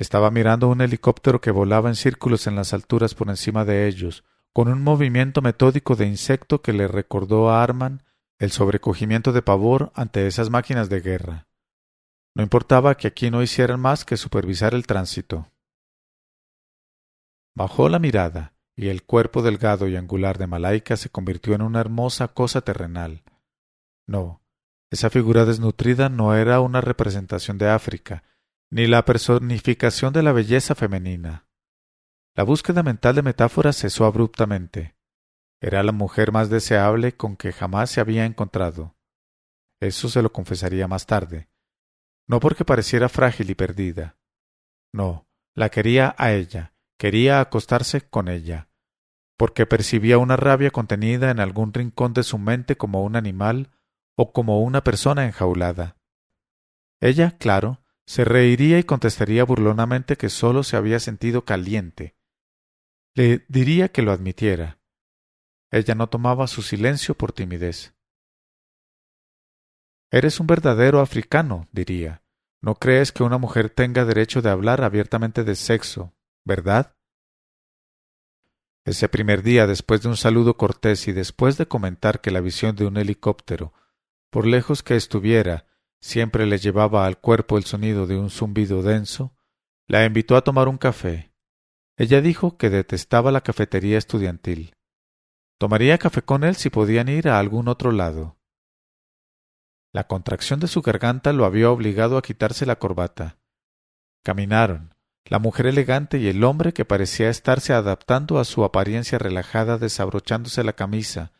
Estaba 0.00 0.30
mirando 0.30 0.68
un 0.68 0.80
helicóptero 0.80 1.42
que 1.42 1.50
volaba 1.50 1.90
en 1.90 1.94
círculos 1.94 2.46
en 2.46 2.56
las 2.56 2.72
alturas 2.72 3.14
por 3.14 3.28
encima 3.28 3.66
de 3.66 3.86
ellos, 3.86 4.24
con 4.54 4.68
un 4.68 4.82
movimiento 4.82 5.42
metódico 5.42 5.94
de 5.94 6.06
insecto 6.06 6.62
que 6.62 6.72
le 6.72 6.88
recordó 6.88 7.50
a 7.50 7.62
Arman 7.62 8.02
el 8.38 8.50
sobrecogimiento 8.50 9.34
de 9.34 9.42
pavor 9.42 9.92
ante 9.94 10.26
esas 10.26 10.48
máquinas 10.48 10.88
de 10.88 11.02
guerra. 11.02 11.48
No 12.34 12.42
importaba 12.42 12.96
que 12.96 13.08
aquí 13.08 13.30
no 13.30 13.42
hicieran 13.42 13.78
más 13.78 14.06
que 14.06 14.16
supervisar 14.16 14.72
el 14.72 14.86
tránsito. 14.86 15.48
Bajó 17.54 17.90
la 17.90 17.98
mirada, 17.98 18.54
y 18.74 18.88
el 18.88 19.02
cuerpo 19.02 19.42
delgado 19.42 19.86
y 19.86 19.96
angular 19.96 20.38
de 20.38 20.46
Malaika 20.46 20.96
se 20.96 21.10
convirtió 21.10 21.54
en 21.54 21.60
una 21.60 21.80
hermosa 21.80 22.28
cosa 22.28 22.62
terrenal. 22.62 23.22
No, 24.06 24.40
esa 24.90 25.10
figura 25.10 25.44
desnutrida 25.44 26.08
no 26.08 26.34
era 26.34 26.60
una 26.60 26.80
representación 26.80 27.58
de 27.58 27.68
África, 27.68 28.22
ni 28.70 28.86
la 28.86 29.04
personificación 29.04 30.12
de 30.12 30.22
la 30.22 30.32
belleza 30.32 30.74
femenina. 30.74 31.48
La 32.36 32.44
búsqueda 32.44 32.84
mental 32.84 33.16
de 33.16 33.22
metáforas 33.22 33.76
cesó 33.76 34.04
abruptamente. 34.04 34.96
Era 35.60 35.82
la 35.82 35.92
mujer 35.92 36.30
más 36.30 36.48
deseable 36.48 37.16
con 37.16 37.36
que 37.36 37.52
jamás 37.52 37.90
se 37.90 38.00
había 38.00 38.24
encontrado. 38.24 38.96
Eso 39.80 40.08
se 40.08 40.22
lo 40.22 40.32
confesaría 40.32 40.86
más 40.86 41.06
tarde. 41.06 41.48
No 42.28 42.38
porque 42.38 42.64
pareciera 42.64 43.08
frágil 43.08 43.50
y 43.50 43.54
perdida. 43.56 44.16
No, 44.92 45.26
la 45.56 45.68
quería 45.68 46.14
a 46.16 46.32
ella, 46.32 46.74
quería 46.96 47.40
acostarse 47.40 48.02
con 48.02 48.28
ella, 48.28 48.68
porque 49.36 49.66
percibía 49.66 50.18
una 50.18 50.36
rabia 50.36 50.70
contenida 50.70 51.30
en 51.30 51.40
algún 51.40 51.74
rincón 51.74 52.14
de 52.14 52.22
su 52.22 52.38
mente 52.38 52.76
como 52.76 53.02
un 53.02 53.16
animal 53.16 53.70
o 54.16 54.32
como 54.32 54.60
una 54.60 54.84
persona 54.84 55.26
enjaulada. 55.26 55.96
Ella, 57.00 57.36
claro, 57.38 57.82
se 58.10 58.24
reiría 58.24 58.80
y 58.80 58.82
contestaría 58.82 59.44
burlonamente 59.44 60.16
que 60.16 60.30
sólo 60.30 60.64
se 60.64 60.76
había 60.76 60.98
sentido 60.98 61.44
caliente. 61.44 62.16
Le 63.14 63.46
diría 63.46 63.92
que 63.92 64.02
lo 64.02 64.10
admitiera. 64.10 64.80
Ella 65.70 65.94
no 65.94 66.08
tomaba 66.08 66.48
su 66.48 66.62
silencio 66.62 67.14
por 67.14 67.30
timidez. 67.30 67.94
Eres 70.10 70.40
un 70.40 70.48
verdadero 70.48 70.98
africano, 70.98 71.68
diría. 71.70 72.24
No 72.60 72.74
crees 72.74 73.12
que 73.12 73.22
una 73.22 73.38
mujer 73.38 73.70
tenga 73.70 74.04
derecho 74.04 74.42
de 74.42 74.50
hablar 74.50 74.82
abiertamente 74.82 75.44
de 75.44 75.54
sexo, 75.54 76.12
¿verdad? 76.44 76.96
Ese 78.84 79.08
primer 79.08 79.44
día, 79.44 79.68
después 79.68 80.02
de 80.02 80.08
un 80.08 80.16
saludo 80.16 80.56
cortés 80.56 81.06
y 81.06 81.12
después 81.12 81.58
de 81.58 81.68
comentar 81.68 82.20
que 82.20 82.32
la 82.32 82.40
visión 82.40 82.74
de 82.74 82.86
un 82.86 82.96
helicóptero, 82.96 83.72
por 84.30 84.48
lejos 84.48 84.82
que 84.82 84.96
estuviera, 84.96 85.69
siempre 86.00 86.46
le 86.46 86.58
llevaba 86.58 87.06
al 87.06 87.18
cuerpo 87.18 87.58
el 87.58 87.64
sonido 87.64 88.06
de 88.06 88.16
un 88.16 88.30
zumbido 88.30 88.82
denso, 88.82 89.34
la 89.86 90.04
invitó 90.04 90.36
a 90.36 90.42
tomar 90.42 90.68
un 90.68 90.78
café. 90.78 91.32
Ella 91.96 92.20
dijo 92.20 92.56
que 92.56 92.70
detestaba 92.70 93.30
la 93.30 93.42
cafetería 93.42 93.98
estudiantil. 93.98 94.74
Tomaría 95.58 95.98
café 95.98 96.22
con 96.22 96.44
él 96.44 96.56
si 96.56 96.70
podían 96.70 97.08
ir 97.08 97.28
a 97.28 97.38
algún 97.38 97.68
otro 97.68 97.92
lado. 97.92 98.38
La 99.92 100.06
contracción 100.06 100.60
de 100.60 100.68
su 100.68 100.82
garganta 100.82 101.32
lo 101.32 101.44
había 101.44 101.70
obligado 101.70 102.16
a 102.16 102.22
quitarse 102.22 102.64
la 102.64 102.78
corbata. 102.78 103.38
Caminaron, 104.22 104.94
la 105.26 105.38
mujer 105.38 105.66
elegante 105.66 106.18
y 106.18 106.28
el 106.28 106.42
hombre 106.44 106.72
que 106.72 106.84
parecía 106.84 107.28
estarse 107.28 107.72
adaptando 107.72 108.38
a 108.38 108.44
su 108.44 108.64
apariencia 108.64 109.18
relajada 109.18 109.78
desabrochándose 109.78 110.64
la 110.64 110.72
camisa, 110.72 111.32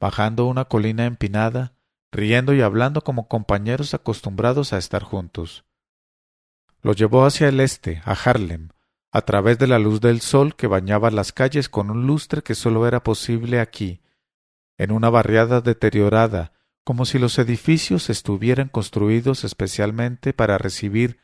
bajando 0.00 0.46
una 0.46 0.64
colina 0.64 1.04
empinada, 1.04 1.73
riendo 2.14 2.54
y 2.54 2.62
hablando 2.62 3.02
como 3.02 3.28
compañeros 3.28 3.92
acostumbrados 3.92 4.72
a 4.72 4.78
estar 4.78 5.02
juntos. 5.02 5.64
Lo 6.80 6.92
llevó 6.92 7.26
hacia 7.26 7.48
el 7.48 7.58
este, 7.60 8.02
a 8.04 8.12
Harlem, 8.12 8.68
a 9.10 9.22
través 9.22 9.58
de 9.58 9.66
la 9.66 9.78
luz 9.78 10.00
del 10.00 10.20
sol 10.20 10.54
que 10.54 10.68
bañaba 10.68 11.10
las 11.10 11.32
calles 11.32 11.68
con 11.68 11.90
un 11.90 12.06
lustre 12.06 12.42
que 12.42 12.54
sólo 12.54 12.86
era 12.86 13.02
posible 13.02 13.60
aquí, 13.60 14.00
en 14.78 14.92
una 14.92 15.10
barriada 15.10 15.60
deteriorada, 15.60 16.52
como 16.84 17.04
si 17.04 17.18
los 17.18 17.38
edificios 17.38 18.08
estuvieran 18.10 18.68
construidos 18.68 19.42
especialmente 19.42 20.32
para 20.32 20.56
recibir 20.56 21.18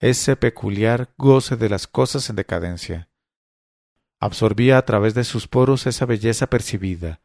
ese 0.00 0.34
peculiar 0.36 1.14
goce 1.16 1.56
de 1.56 1.68
las 1.68 1.86
cosas 1.86 2.28
en 2.28 2.36
decadencia. 2.36 3.08
Absorbía 4.18 4.78
a 4.78 4.84
través 4.84 5.14
de 5.14 5.22
sus 5.22 5.46
poros 5.46 5.86
esa 5.86 6.06
belleza 6.06 6.48
percibida, 6.48 7.20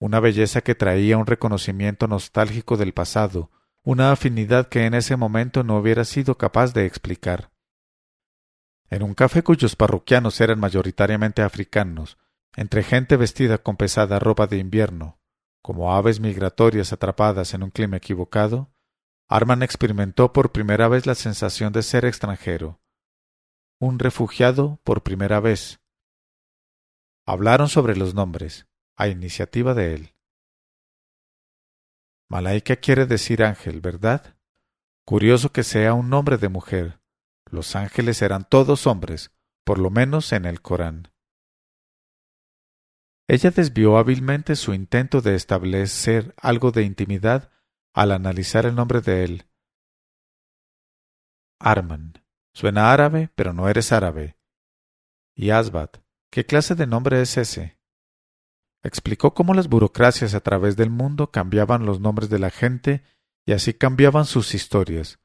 una 0.00 0.18
belleza 0.18 0.62
que 0.62 0.74
traía 0.74 1.18
un 1.18 1.26
reconocimiento 1.26 2.08
nostálgico 2.08 2.78
del 2.78 2.94
pasado, 2.94 3.50
una 3.82 4.12
afinidad 4.12 4.68
que 4.68 4.86
en 4.86 4.94
ese 4.94 5.14
momento 5.14 5.62
no 5.62 5.76
hubiera 5.76 6.04
sido 6.04 6.38
capaz 6.38 6.72
de 6.72 6.86
explicar. 6.86 7.52
En 8.88 9.02
un 9.02 9.14
café 9.14 9.42
cuyos 9.42 9.76
parroquianos 9.76 10.40
eran 10.40 10.58
mayoritariamente 10.58 11.42
africanos, 11.42 12.18
entre 12.56 12.82
gente 12.82 13.16
vestida 13.16 13.58
con 13.58 13.76
pesada 13.76 14.18
ropa 14.18 14.46
de 14.46 14.56
invierno, 14.56 15.20
como 15.62 15.92
aves 15.92 16.18
migratorias 16.18 16.92
atrapadas 16.92 17.52
en 17.52 17.62
un 17.62 17.70
clima 17.70 17.98
equivocado, 17.98 18.72
Arman 19.28 19.62
experimentó 19.62 20.32
por 20.32 20.50
primera 20.50 20.88
vez 20.88 21.06
la 21.06 21.14
sensación 21.14 21.72
de 21.72 21.82
ser 21.82 22.06
extranjero, 22.06 22.80
un 23.78 23.98
refugiado 23.98 24.80
por 24.82 25.02
primera 25.02 25.40
vez. 25.40 25.80
Hablaron 27.26 27.68
sobre 27.68 27.96
los 27.96 28.14
nombres, 28.14 28.66
a 29.00 29.08
iniciativa 29.08 29.72
de 29.72 29.94
él. 29.94 30.14
Malaika 32.28 32.76
quiere 32.76 33.06
decir 33.06 33.42
ángel, 33.42 33.80
¿verdad? 33.80 34.36
Curioso 35.06 35.52
que 35.52 35.64
sea 35.64 35.94
un 35.94 36.10
nombre 36.10 36.36
de 36.36 36.50
mujer. 36.50 37.00
Los 37.50 37.76
ángeles 37.76 38.20
eran 38.20 38.46
todos 38.46 38.86
hombres, 38.86 39.32
por 39.64 39.78
lo 39.78 39.88
menos 39.88 40.32
en 40.32 40.44
el 40.44 40.60
Corán. 40.60 41.14
Ella 43.26 43.50
desvió 43.50 43.96
hábilmente 43.96 44.54
su 44.54 44.74
intento 44.74 45.22
de 45.22 45.34
establecer 45.34 46.34
algo 46.36 46.70
de 46.70 46.82
intimidad 46.82 47.50
al 47.94 48.12
analizar 48.12 48.66
el 48.66 48.74
nombre 48.74 49.00
de 49.00 49.24
él. 49.24 49.50
Arman. 51.58 52.22
Suena 52.52 52.92
árabe, 52.92 53.30
pero 53.34 53.54
no 53.54 53.66
eres 53.70 53.92
árabe. 53.92 54.36
Y 55.34 55.50
Asbat. 55.50 56.02
¿Qué 56.30 56.44
clase 56.44 56.74
de 56.74 56.86
nombre 56.86 57.22
es 57.22 57.38
ese? 57.38 57.79
Explicó 58.82 59.34
cómo 59.34 59.54
las 59.54 59.68
burocracias 59.68 60.34
a 60.34 60.40
través 60.40 60.76
del 60.76 60.90
mundo 60.90 61.30
cambiaban 61.30 61.84
los 61.84 62.00
nombres 62.00 62.30
de 62.30 62.38
la 62.38 62.50
gente 62.50 63.02
y 63.44 63.52
así 63.52 63.74
cambiaban 63.74 64.24
sus 64.24 64.54
historias. 64.54 65.18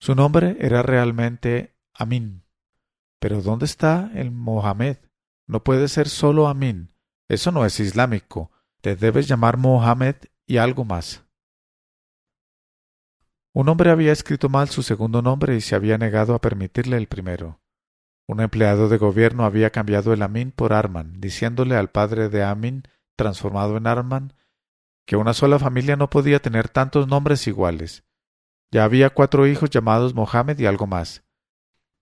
Su 0.00 0.14
nombre 0.14 0.56
era 0.60 0.82
realmente 0.82 1.76
Amin. 1.92 2.44
Pero 3.18 3.42
¿dónde 3.42 3.64
está 3.64 4.10
el 4.14 4.30
Mohamed? 4.30 4.98
No 5.46 5.64
puede 5.64 5.88
ser 5.88 6.08
solo 6.08 6.46
Amin. 6.46 6.94
Eso 7.28 7.50
no 7.50 7.64
es 7.66 7.80
islámico. 7.80 8.52
Te 8.80 8.94
debes 8.94 9.26
llamar 9.26 9.56
Mohamed 9.56 10.16
y 10.46 10.58
algo 10.58 10.84
más. 10.84 11.24
Un 13.52 13.68
hombre 13.68 13.90
había 13.90 14.12
escrito 14.12 14.48
mal 14.48 14.68
su 14.68 14.84
segundo 14.84 15.20
nombre 15.20 15.56
y 15.56 15.60
se 15.60 15.74
había 15.74 15.98
negado 15.98 16.34
a 16.34 16.40
permitirle 16.40 16.96
el 16.96 17.08
primero. 17.08 17.60
Un 18.28 18.40
empleado 18.40 18.90
de 18.90 18.98
gobierno 18.98 19.44
había 19.44 19.70
cambiado 19.70 20.12
el 20.12 20.20
Amin 20.20 20.52
por 20.52 20.74
Arman, 20.74 21.18
diciéndole 21.18 21.76
al 21.76 21.90
padre 21.90 22.28
de 22.28 22.44
Amin, 22.44 22.82
transformado 23.16 23.78
en 23.78 23.86
Arman, 23.86 24.34
que 25.06 25.16
una 25.16 25.32
sola 25.32 25.58
familia 25.58 25.96
no 25.96 26.10
podía 26.10 26.38
tener 26.38 26.68
tantos 26.68 27.08
nombres 27.08 27.46
iguales. 27.46 28.04
Ya 28.70 28.84
había 28.84 29.08
cuatro 29.08 29.46
hijos 29.46 29.70
llamados 29.70 30.14
Mohamed 30.14 30.58
y 30.58 30.66
algo 30.66 30.86
más. 30.86 31.24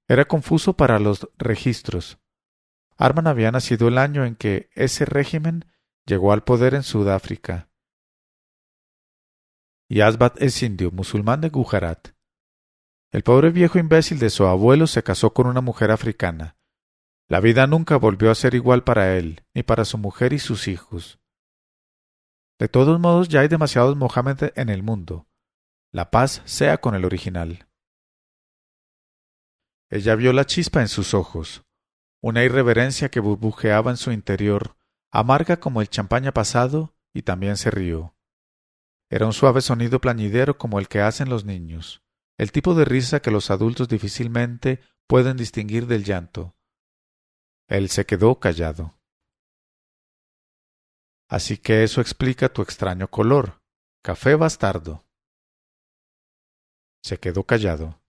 Era 0.08 0.24
confuso 0.24 0.72
para 0.72 0.98
los 0.98 1.28
registros. 1.38 2.18
Arman 2.96 3.28
había 3.28 3.52
nacido 3.52 3.86
el 3.86 3.96
año 3.96 4.24
en 4.24 4.34
que 4.34 4.68
ese 4.74 5.04
régimen 5.04 5.64
llegó 6.06 6.32
al 6.32 6.42
poder 6.42 6.74
en 6.74 6.82
Sudáfrica. 6.82 7.70
Y 9.88 10.00
Asbat 10.00 10.42
es 10.42 10.60
indio, 10.64 10.90
musulmán 10.90 11.40
de 11.40 11.50
Gujarat. 11.50 12.15
El 13.12 13.22
pobre 13.22 13.50
viejo 13.50 13.78
imbécil 13.78 14.18
de 14.18 14.30
su 14.30 14.46
abuelo 14.46 14.86
se 14.86 15.02
casó 15.02 15.32
con 15.32 15.46
una 15.46 15.60
mujer 15.60 15.90
africana. 15.90 16.56
La 17.28 17.40
vida 17.40 17.66
nunca 17.66 17.96
volvió 17.96 18.30
a 18.30 18.34
ser 18.34 18.54
igual 18.54 18.84
para 18.84 19.16
él, 19.16 19.44
ni 19.54 19.62
para 19.62 19.84
su 19.84 19.98
mujer 19.98 20.32
y 20.32 20.38
sus 20.38 20.68
hijos. 20.68 21.18
De 22.58 22.68
todos 22.68 22.98
modos, 23.00 23.28
ya 23.28 23.40
hay 23.40 23.48
demasiados 23.48 23.96
Mohammed 23.96 24.52
en 24.54 24.68
el 24.68 24.82
mundo. 24.82 25.26
La 25.92 26.10
paz 26.10 26.42
sea 26.44 26.78
con 26.78 26.94
el 26.94 27.04
original. 27.04 27.68
Ella 29.90 30.14
vio 30.14 30.32
la 30.32 30.46
chispa 30.46 30.80
en 30.80 30.88
sus 30.88 31.14
ojos, 31.14 31.64
una 32.20 32.44
irreverencia 32.44 33.08
que 33.08 33.20
burbujeaba 33.20 33.90
en 33.90 33.96
su 33.96 34.10
interior, 34.10 34.76
amarga 35.12 35.58
como 35.58 35.80
el 35.80 35.88
champaña 35.88 36.32
pasado, 36.32 36.94
y 37.14 37.22
también 37.22 37.56
se 37.56 37.70
rió. 37.70 38.16
Era 39.10 39.26
un 39.26 39.32
suave 39.32 39.60
sonido 39.60 40.00
plañidero 40.00 40.58
como 40.58 40.78
el 40.78 40.88
que 40.88 41.00
hacen 41.00 41.28
los 41.28 41.44
niños, 41.44 42.02
el 42.38 42.52
tipo 42.52 42.74
de 42.74 42.84
risa 42.84 43.20
que 43.20 43.30
los 43.30 43.50
adultos 43.50 43.88
difícilmente 43.88 44.80
pueden 45.06 45.36
distinguir 45.36 45.86
del 45.86 46.04
llanto. 46.04 46.56
Él 47.68 47.88
se 47.88 48.06
quedó 48.06 48.38
callado. 48.38 48.98
Así 51.28 51.58
que 51.58 51.82
eso 51.82 52.00
explica 52.00 52.52
tu 52.52 52.62
extraño 52.62 53.08
color. 53.08 53.62
Café 54.02 54.36
bastardo. 54.36 55.04
Se 57.02 57.18
quedó 57.18 57.44
callado. 57.44 58.00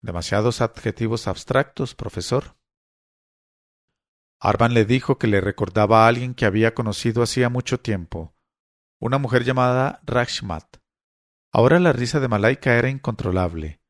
Demasiados 0.00 0.60
adjetivos 0.60 1.26
abstractos, 1.26 1.94
profesor. 1.94 2.56
Arban 4.40 4.74
le 4.74 4.84
dijo 4.84 5.18
que 5.18 5.26
le 5.26 5.40
recordaba 5.40 6.04
a 6.04 6.08
alguien 6.08 6.34
que 6.34 6.46
había 6.46 6.74
conocido 6.74 7.22
hacía 7.22 7.48
mucho 7.48 7.80
tiempo, 7.80 8.34
una 9.00 9.18
mujer 9.18 9.44
llamada 9.44 10.00
Rashmat. 10.04 10.76
Ahora 11.56 11.80
la 11.80 11.94
risa 11.94 12.20
de 12.20 12.28
Malaika 12.28 12.74
era 12.74 12.90
incontrolable. 12.90 13.80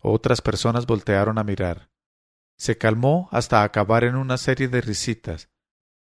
Otras 0.00 0.40
personas 0.40 0.86
voltearon 0.86 1.36
a 1.36 1.44
mirar. 1.44 1.90
Se 2.56 2.78
calmó 2.78 3.28
hasta 3.32 3.64
acabar 3.64 4.04
en 4.04 4.16
una 4.16 4.38
serie 4.38 4.68
de 4.68 4.80
risitas, 4.80 5.50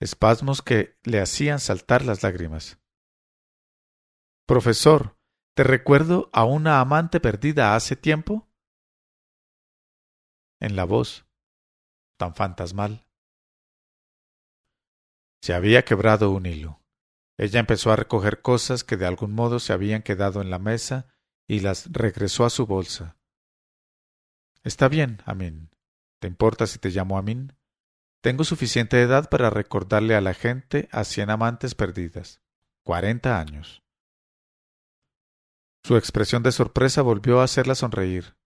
espasmos 0.00 0.60
que 0.60 0.98
le 1.04 1.18
hacían 1.18 1.60
saltar 1.60 2.04
las 2.04 2.22
lágrimas. 2.22 2.78
Profesor, 4.46 5.18
¿te 5.56 5.64
recuerdo 5.64 6.28
a 6.34 6.44
una 6.44 6.78
amante 6.78 7.20
perdida 7.20 7.74
hace 7.74 7.96
tiempo? 7.96 8.46
En 10.60 10.76
la 10.76 10.84
voz, 10.84 11.26
tan 12.18 12.34
fantasmal. 12.34 13.06
Se 15.40 15.54
había 15.54 15.86
quebrado 15.86 16.32
un 16.32 16.44
hilo. 16.44 16.82
Ella 17.38 17.60
empezó 17.60 17.92
a 17.92 17.96
recoger 17.96 18.42
cosas 18.42 18.82
que 18.82 18.96
de 18.96 19.06
algún 19.06 19.32
modo 19.32 19.60
se 19.60 19.72
habían 19.72 20.02
quedado 20.02 20.42
en 20.42 20.50
la 20.50 20.58
mesa 20.58 21.06
y 21.46 21.60
las 21.60 21.90
regresó 21.92 22.44
a 22.44 22.50
su 22.50 22.66
bolsa. 22.66 23.16
Está 24.64 24.88
bien, 24.88 25.22
Amin. 25.24 25.70
¿Te 26.20 26.26
importa 26.26 26.66
si 26.66 26.80
te 26.80 26.90
llamo 26.90 27.16
Amin? 27.16 27.56
Tengo 28.20 28.42
suficiente 28.42 29.00
edad 29.00 29.30
para 29.30 29.50
recordarle 29.50 30.16
a 30.16 30.20
la 30.20 30.34
gente 30.34 30.88
a 30.90 31.04
cien 31.04 31.30
amantes 31.30 31.76
perdidas. 31.76 32.42
Cuarenta 32.84 33.38
años. 33.38 33.84
Su 35.84 35.96
expresión 35.96 36.42
de 36.42 36.50
sorpresa 36.50 37.02
volvió 37.02 37.40
a 37.40 37.44
hacerla 37.44 37.76
sonreír. 37.76 38.36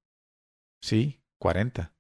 Sí, 0.83 1.23
cuarenta. 1.39 1.95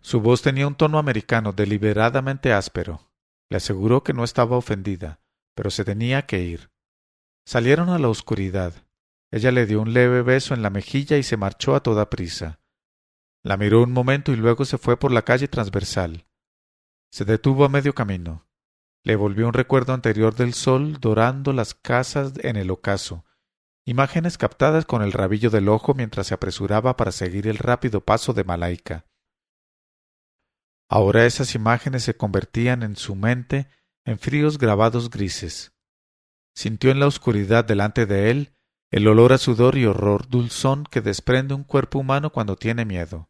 Su 0.00 0.20
voz 0.20 0.42
tenía 0.42 0.68
un 0.68 0.76
tono 0.76 0.98
americano 0.98 1.52
deliberadamente 1.52 2.52
áspero. 2.52 3.10
Le 3.50 3.56
aseguró 3.56 4.02
que 4.02 4.12
no 4.12 4.24
estaba 4.24 4.56
ofendida, 4.56 5.20
pero 5.54 5.70
se 5.70 5.84
tenía 5.84 6.26
que 6.26 6.42
ir. 6.42 6.70
Salieron 7.46 7.88
a 7.88 7.98
la 7.98 8.08
oscuridad. 8.08 8.74
Ella 9.30 9.52
le 9.52 9.66
dio 9.66 9.80
un 9.80 9.92
leve 9.92 10.22
beso 10.22 10.54
en 10.54 10.62
la 10.62 10.70
mejilla 10.70 11.16
y 11.16 11.22
se 11.22 11.36
marchó 11.36 11.74
a 11.74 11.82
toda 11.82 12.10
prisa. 12.10 12.60
La 13.42 13.56
miró 13.56 13.82
un 13.82 13.92
momento 13.92 14.32
y 14.32 14.36
luego 14.36 14.64
se 14.64 14.78
fue 14.78 14.98
por 14.98 15.12
la 15.12 15.22
calle 15.22 15.48
transversal. 15.48 16.26
Se 17.10 17.24
detuvo 17.24 17.64
a 17.64 17.68
medio 17.68 17.94
camino. 17.94 18.46
Le 19.02 19.16
volvió 19.16 19.46
un 19.46 19.54
recuerdo 19.54 19.94
anterior 19.94 20.34
del 20.34 20.52
sol 20.52 20.98
dorando 21.00 21.52
las 21.52 21.74
casas 21.74 22.32
en 22.42 22.56
el 22.56 22.70
ocaso, 22.70 23.24
imágenes 23.86 24.36
captadas 24.36 24.84
con 24.84 25.00
el 25.00 25.12
rabillo 25.12 25.48
del 25.48 25.70
ojo 25.70 25.94
mientras 25.94 26.26
se 26.26 26.34
apresuraba 26.34 26.96
para 26.98 27.12
seguir 27.12 27.46
el 27.46 27.56
rápido 27.56 28.02
paso 28.02 28.34
de 28.34 28.44
Malaika. 28.44 29.07
Ahora 30.88 31.26
esas 31.26 31.54
imágenes 31.54 32.02
se 32.04 32.16
convertían 32.16 32.82
en 32.82 32.96
su 32.96 33.14
mente 33.14 33.68
en 34.04 34.18
fríos 34.18 34.58
grabados 34.58 35.10
grises. 35.10 35.72
Sintió 36.54 36.90
en 36.90 36.98
la 36.98 37.06
oscuridad 37.06 37.64
delante 37.64 38.06
de 38.06 38.30
él 38.30 38.54
el 38.90 39.06
olor 39.06 39.34
a 39.34 39.38
sudor 39.38 39.76
y 39.76 39.84
horror 39.84 40.28
dulzón 40.28 40.84
que 40.84 41.02
desprende 41.02 41.54
un 41.54 41.64
cuerpo 41.64 41.98
humano 41.98 42.30
cuando 42.30 42.56
tiene 42.56 42.86
miedo. 42.86 43.28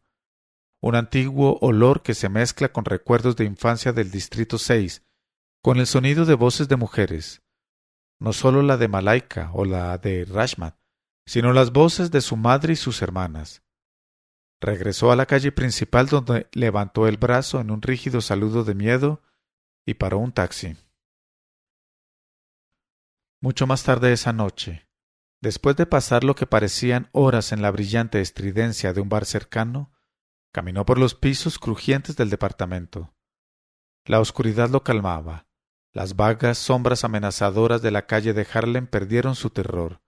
Un 0.81 0.95
antiguo 0.95 1.57
olor 1.59 2.01
que 2.01 2.13
se 2.13 2.29
mezcla 2.29 2.71
con 2.71 2.85
recuerdos 2.85 3.35
de 3.35 3.43
infancia 3.43 3.91
del 3.91 4.09
Distrito 4.09 4.57
6, 4.57 5.05
con 5.61 5.77
el 5.77 5.87
sonido 5.87 6.23
de 6.23 6.35
voces 6.35 6.69
de 6.69 6.77
mujeres, 6.77 7.43
no 8.19 8.33
sólo 8.33 8.61
la 8.61 8.77
de 8.77 8.87
Malaika 8.87 9.51
o 9.53 9.65
la 9.65 9.97
de 9.97 10.25
Rashmat, 10.25 10.77
sino 11.25 11.53
las 11.53 11.71
voces 11.71 12.11
de 12.11 12.21
su 12.21 12.35
madre 12.35 12.73
y 12.73 12.75
sus 12.75 13.01
hermanas. 13.01 13.63
Regresó 14.61 15.11
a 15.11 15.15
la 15.15 15.25
calle 15.25 15.51
principal 15.51 16.07
donde 16.07 16.47
levantó 16.51 17.07
el 17.07 17.17
brazo 17.17 17.61
en 17.61 17.71
un 17.71 17.81
rígido 17.81 18.21
saludo 18.21 18.63
de 18.63 18.75
miedo 18.75 19.21
y 19.85 19.93
paró 19.93 20.19
un 20.19 20.31
taxi. 20.31 20.75
Mucho 23.41 23.67
más 23.67 23.83
tarde 23.83 24.11
esa 24.11 24.33
noche, 24.33 24.89
Después 25.41 25.77
de 25.77 25.85
pasar 25.85 26.23
lo 26.25 26.35
que 26.35 26.45
parecían 26.45 27.09
horas 27.13 27.53
en 27.53 27.61
la 27.61 27.71
brillante 27.71 28.19
estridencia 28.19 28.91
de 28.91 28.99
un 28.99 29.07
bar 29.07 29.25
cercano, 29.25 29.93
caminó 30.51 30.85
por 30.85 30.99
los 30.99 31.15
pisos 31.15 31.59
crujientes 31.59 32.17
del 32.17 32.29
departamento. 32.29 33.13
La 34.05 34.19
oscuridad 34.19 34.69
lo 34.69 34.83
calmaba. 34.83 35.47
Las 35.93 36.15
vagas 36.15 36.57
sombras 36.57 37.03
amenazadoras 37.03 37.81
de 37.81 37.91
la 37.91 38.05
calle 38.05 38.33
de 38.33 38.45
Harlem 38.53 38.85
perdieron 38.87 39.35
su 39.35 39.49
terror. 39.49 40.01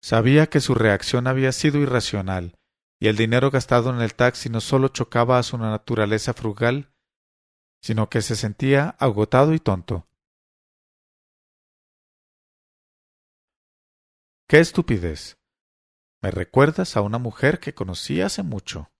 Sabía 0.00 0.46
que 0.46 0.60
su 0.60 0.74
reacción 0.74 1.26
había 1.26 1.52
sido 1.52 1.78
irracional, 1.78 2.58
y 2.98 3.08
el 3.08 3.16
dinero 3.16 3.50
gastado 3.50 3.90
en 3.90 4.00
el 4.00 4.14
taxi 4.14 4.48
no 4.48 4.60
solo 4.60 4.88
chocaba 4.88 5.38
a 5.38 5.42
su 5.42 5.58
naturaleza 5.58 6.32
frugal, 6.34 6.92
sino 7.82 8.08
que 8.08 8.22
se 8.22 8.36
sentía 8.36 8.90
agotado 8.98 9.54
y 9.54 9.60
tonto. 9.60 10.08
¡Qué 14.48 14.60
estupidez! 14.60 15.38
Me 16.22 16.30
recuerdas 16.30 16.96
a 16.96 17.02
una 17.02 17.18
mujer 17.18 17.60
que 17.60 17.74
conocí 17.74 18.20
hace 18.20 18.42
mucho. 18.42 18.90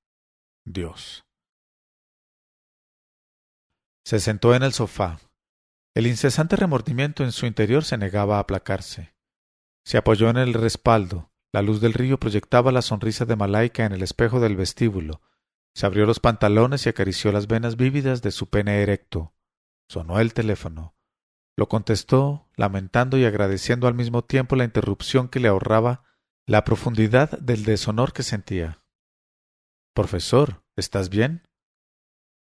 Dios. 0.64 1.24
Se 4.05 4.20
sentó 4.20 4.55
en 4.55 4.62
el 4.62 4.72
sofá. 4.72 5.20
El 5.94 6.07
incesante 6.07 6.57
remordimiento 6.57 7.24
en 7.24 7.32
su 7.32 7.47
interior 7.47 7.84
se 7.84 7.97
negaba 7.97 8.36
a 8.36 8.40
aplacarse. 8.40 9.14
Se 9.84 9.97
apoyó 9.97 10.28
en 10.28 10.36
el 10.36 10.53
respaldo. 10.53 11.30
La 11.53 11.62
luz 11.62 11.80
del 11.80 11.94
río 11.94 12.18
proyectaba 12.18 12.72
la 12.72 12.82
sonrisa 12.82 13.24
de 13.24 13.36
Malaika 13.36 13.84
en 13.84 13.92
el 13.92 14.03
espejo 14.03 14.40
del 14.40 14.57
vestíbulo. 14.57 15.22
Se 15.74 15.86
abrió 15.86 16.07
los 16.07 16.20
pantalones 16.20 16.86
y 16.86 16.88
acarició 16.88 17.32
las 17.32 17.47
venas 17.47 17.76
vívidas 17.76 18.22
de 18.22 18.30
su 18.30 18.49
pene 18.49 18.82
erecto. 18.82 19.34
Sonó 19.88 20.20
el 20.20 20.34
teléfono. 20.34 20.97
Lo 21.57 21.68
contestó, 21.68 22.49
lamentando 22.57 23.16
y 23.16 23.24
agradeciendo 23.24 23.86
al 23.88 23.94
mismo 23.94 24.22
tiempo 24.22 24.57
la 24.57 24.64
interrupción 24.64 25.28
que 25.28 25.40
le 25.40 25.49
ahorraba 25.49 26.05
la 26.47 26.64
profundidad 26.64 27.38
del 27.38 27.64
deshonor 27.64 28.12
que 28.12 28.22
sentía. 28.22 28.82
Profesor, 29.94 30.62
¿estás 30.76 31.09
bien? 31.09 31.49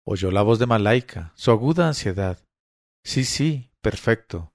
Oyó 0.06 0.32
la 0.32 0.42
voz 0.42 0.60
de 0.60 0.66
Malaika, 0.66 1.32
su 1.36 1.52
aguda 1.52 1.88
ansiedad. 1.88 2.46
Sí, 3.04 3.24
sí, 3.24 3.72
perfecto. 3.82 4.54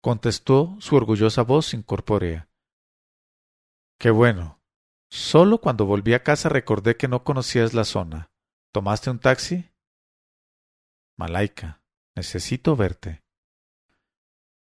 contestó 0.00 0.76
su 0.80 0.94
orgullosa 0.96 1.42
voz 1.42 1.74
incorpórea. 1.74 2.47
Qué 3.98 4.10
bueno. 4.10 4.60
Solo 5.10 5.58
cuando 5.60 5.84
volví 5.84 6.14
a 6.14 6.22
casa 6.22 6.48
recordé 6.48 6.96
que 6.96 7.08
no 7.08 7.24
conocías 7.24 7.74
la 7.74 7.84
zona. 7.84 8.30
¿Tomaste 8.72 9.10
un 9.10 9.18
taxi? 9.18 9.72
Malaika, 11.16 11.82
necesito 12.14 12.76
verte. 12.76 13.24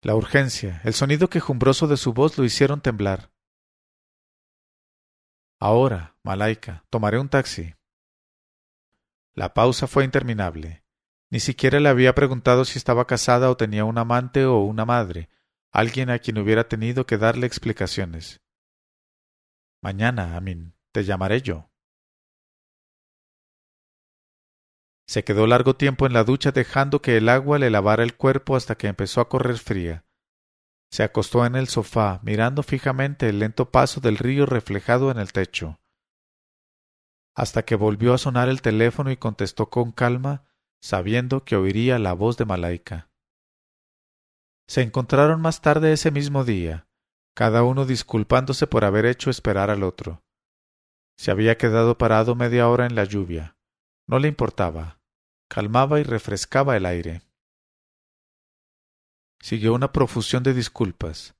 La 0.03 0.15
urgencia, 0.15 0.83
el 0.85 0.93
sonido 0.93 1.31
quejumbroso 1.31 1.87
de 1.87 1.97
su 1.97 2.13
voz 2.13 2.37
lo 2.37 2.45
hicieron 2.45 2.83
temblar. 2.83 3.33
Ahora, 5.59 6.19
Malaika, 6.23 6.85
tomaré 6.91 7.19
un 7.19 7.31
taxi. 7.31 7.75
La 9.33 9.55
pausa 9.55 9.87
fue 9.87 10.05
interminable. 10.05 10.85
Ni 11.31 11.41
siquiera 11.41 11.81
le 11.81 11.89
había 11.89 12.15
preguntado 12.15 12.67
si 12.67 12.77
estaba 12.77 13.07
casada 13.07 13.51
o 13.51 13.57
tenía 13.57 13.87
un 13.87 13.97
amante 13.97 14.45
o 14.45 14.59
una 14.59 14.85
madre, 14.85 15.31
alguien 15.73 16.11
a 16.11 16.19
quien 16.19 16.37
hubiera 16.37 16.69
tenido 16.69 17.07
que 17.07 17.17
darle 17.17 17.47
explicaciones. 17.47 18.44
Mañana, 19.85 20.39
Amin, 20.39 20.75
te 20.93 21.05
llamaré 21.05 21.43
yo. 21.43 21.71
Se 25.07 25.25
quedó 25.25 25.47
largo 25.47 25.77
tiempo 25.77 26.07
en 26.07 26.15
la 26.15 26.25
ducha 26.25 26.53
dejando 26.53 27.03
que 27.03 27.19
el 27.19 27.29
agua 27.29 27.59
le 27.59 27.69
lavara 27.69 28.03
el 28.03 28.17
cuerpo 28.17 28.57
hasta 28.57 28.79
que 28.79 28.87
empezó 28.87 29.21
a 29.21 29.29
correr 29.29 29.59
fría. 29.59 30.07
Se 30.91 31.03
acostó 31.03 31.45
en 31.45 31.55
el 31.55 31.69
sofá, 31.69 32.21
mirando 32.23 32.63
fijamente 32.63 33.29
el 33.29 33.41
lento 33.41 33.71
paso 33.71 34.01
del 34.01 34.17
río 34.17 34.47
reflejado 34.47 35.11
en 35.11 35.19
el 35.19 35.35
techo. 35.35 35.79
Hasta 37.35 37.67
que 37.67 37.75
volvió 37.75 38.15
a 38.15 38.19
sonar 38.19 38.49
el 38.49 38.63
teléfono 38.63 39.11
y 39.11 39.19
contestó 39.19 39.69
con 39.69 39.93
calma, 39.93 40.45
sabiendo 40.81 41.45
que 41.45 41.57
oiría 41.57 41.99
la 41.99 42.15
voz 42.15 42.39
de 42.39 42.47
Malaika. 42.47 43.11
Se 44.67 44.81
encontraron 44.81 45.43
más 45.43 45.61
tarde 45.61 45.93
ese 45.93 46.11
mismo 46.11 46.43
día, 46.43 46.84
cada 47.35 47.65
uno 47.65 47.85
disculpándose 47.85 48.67
por 48.67 48.85
haber 48.85 49.07
hecho 49.07 49.29
esperar 49.29 49.71
al 49.71 49.83
otro. 49.83 50.23
Se 51.17 51.31
había 51.31 51.59
quedado 51.59 51.99
parado 51.99 52.35
media 52.35 52.69
hora 52.69 52.87
en 52.87 52.95
la 52.95 53.05
lluvia. 53.05 53.57
No 54.07 54.19
le 54.19 54.29
importaba. 54.29 55.01
Calmaba 55.49 56.01
y 56.01 56.05
refrescaba 56.05 56.77
el 56.77 56.87
aire. 56.87 57.23
Siguió 59.41 59.75
una 59.75 59.93
profusión 59.93 60.43
de 60.43 60.55
disculpas. 60.55 61.35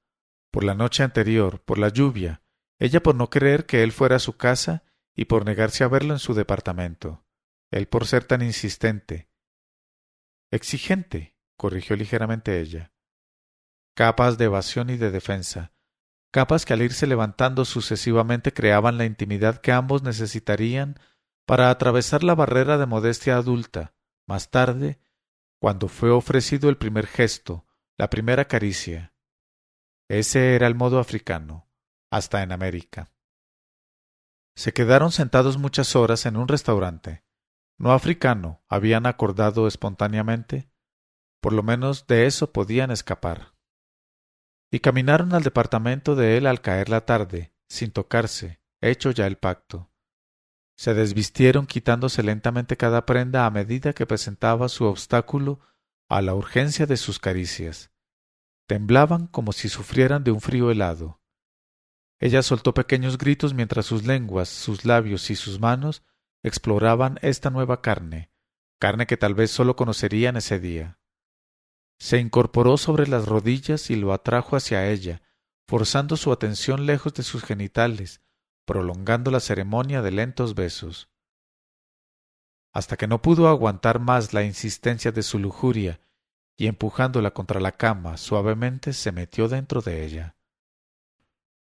Por 0.51 0.65
la 0.65 0.75
noche 0.75 1.03
anterior, 1.03 1.61
por 1.61 1.79
la 1.79 1.89
lluvia, 1.89 2.43
ella 2.79 3.03
por 3.03 3.15
no 3.15 3.31
creer 3.31 3.67
que 3.67 3.83
él 3.83 3.93
fuera 3.93 4.17
a 4.17 4.21
su 4.21 4.37
casa 4.37 4.85
y 5.17 5.27
por 5.27 5.45
negarse 5.45 5.85
a 5.85 5.89
verlo 5.89 6.13
en 6.13 6.19
su 6.19 6.35
departamento, 6.35 7.25
él 7.71 7.87
por 7.89 8.07
ser 8.07 8.25
tan 8.25 8.43
insistente. 8.43 9.31
Exigente, 10.51 11.37
corrigió 11.57 11.97
ligeramente 11.97 12.61
ella. 12.61 12.93
Capas 13.97 14.39
de 14.39 14.47
evasión 14.47 14.91
y 14.91 14.97
de 14.97 15.11
defensa, 15.11 15.73
capas 16.35 16.65
que 16.65 16.73
al 16.73 16.83
irse 16.83 17.07
levantando 17.07 17.65
sucesivamente 17.65 18.53
creaban 18.53 18.99
la 18.99 19.05
intimidad 19.05 19.61
que 19.61 19.71
ambos 19.71 20.03
necesitarían 20.03 20.99
para 21.47 21.71
atravesar 21.71 22.25
la 22.25 22.35
barrera 22.35 22.77
de 22.77 22.87
modestia 22.87 23.37
adulta, 23.37 23.95
más 24.27 24.51
tarde, 24.51 24.99
cuando 25.61 25.87
fue 25.87 26.11
ofrecido 26.11 26.71
el 26.71 26.77
primer 26.77 27.07
gesto, 27.07 27.69
la 27.97 28.11
primera 28.11 28.47
caricia. 28.47 29.15
Ese 30.09 30.57
era 30.57 30.67
el 30.67 30.75
modo 30.75 30.99
africano, 30.99 31.71
hasta 32.11 32.43
en 32.43 32.51
América. 32.51 33.13
Se 34.57 34.73
quedaron 34.73 35.13
sentados 35.13 35.57
muchas 35.57 35.95
horas 35.95 36.27
en 36.27 36.37
un 36.37 36.49
restaurante. 36.49 37.23
No 37.79 37.93
africano, 37.93 38.65
habían 38.67 39.07
acordado 39.07 39.69
espontáneamente. 39.69 40.69
Por 41.41 41.53
lo 41.53 41.63
menos 41.63 42.09
de 42.09 42.27
eso 42.27 42.53
podían 42.53 42.91
escapar. 42.91 43.54
Y 44.71 44.81
caminaron 44.81 45.35
al 45.35 45.43
departamento 45.43 46.17
de 46.17 46.37
él 46.37 46.47
al 46.47 46.61
caer 46.61 46.89
la 46.89 47.05
tarde, 47.05 47.53
sin 47.69 47.91
tocarse, 47.91 48.61
hecho 48.81 49.11
ya 49.11 49.27
el 49.27 49.37
pacto. 49.37 49.91
Se 50.77 50.95
desvistieron 50.95 51.67
quitándose 51.67 52.23
lentamente 52.23 52.77
cada 52.77 53.07
prenda 53.07 53.47
a 53.47 53.51
medida 53.51 53.93
que 53.93 54.07
presentaba 54.07 54.69
su 54.69 54.85
obstáculo 54.85 55.61
a 56.09 56.21
la 56.21 56.35
urgencia 56.35 56.87
de 56.87 56.97
sus 56.97 57.19
caricias. 57.19 57.93
Temblaban 58.67 59.27
como 59.27 59.53
si 59.53 59.69
sufrieran 59.69 60.25
de 60.25 60.33
un 60.33 60.41
frío 60.41 60.71
helado. 60.71 61.21
Ella 62.19 62.43
soltó 62.43 62.75
pequeños 62.75 63.19
gritos 63.19 63.55
mientras 63.55 63.87
sus 63.87 64.07
lenguas, 64.07 64.49
sus 64.49 64.85
labios 64.85 65.31
y 65.31 65.37
sus 65.37 65.61
manos 65.61 66.03
exploraban 66.43 67.19
esta 67.23 67.51
nueva 67.51 67.81
carne, 67.81 68.31
carne 68.79 69.07
que 69.07 69.17
tal 69.17 69.35
vez 69.35 69.51
sólo 69.51 69.77
conocerían 69.77 70.37
ese 70.37 70.59
día. 70.59 70.99
Se 71.99 72.19
incorporó 72.19 72.77
sobre 72.77 73.07
las 73.07 73.27
rodillas 73.27 73.91
y 73.91 73.97
lo 73.97 74.13
atrajo 74.13 74.57
hacia 74.57 74.91
ella, 74.91 75.23
forzando 75.67 76.17
su 76.17 76.33
atención 76.33 76.87
lejos 76.87 77.15
de 77.15 77.23
sus 77.23 77.43
genitales, 77.43 78.21
prolongando 78.65 79.31
la 79.31 79.41
ceremonia 79.41 80.03
de 80.03 80.11
lentos 80.11 80.55
besos. 80.55 81.09
Hasta 82.73 82.97
que 82.97 83.07
no 83.07 83.23
pudo 83.23 83.49
aguantar 83.49 84.01
más 84.01 84.33
la 84.33 84.43
insistencia 84.43 85.13
de 85.13 85.23
su 85.23 85.39
lujuria, 85.39 86.01
y 86.57 86.67
empujándola 86.67 87.33
contra 87.33 87.61
la 87.61 87.73
cama 87.73 88.17
suavemente 88.17 88.93
se 88.93 89.13
metió 89.13 89.49
dentro 89.49 89.81
de 89.81 90.05
ella. 90.05 90.37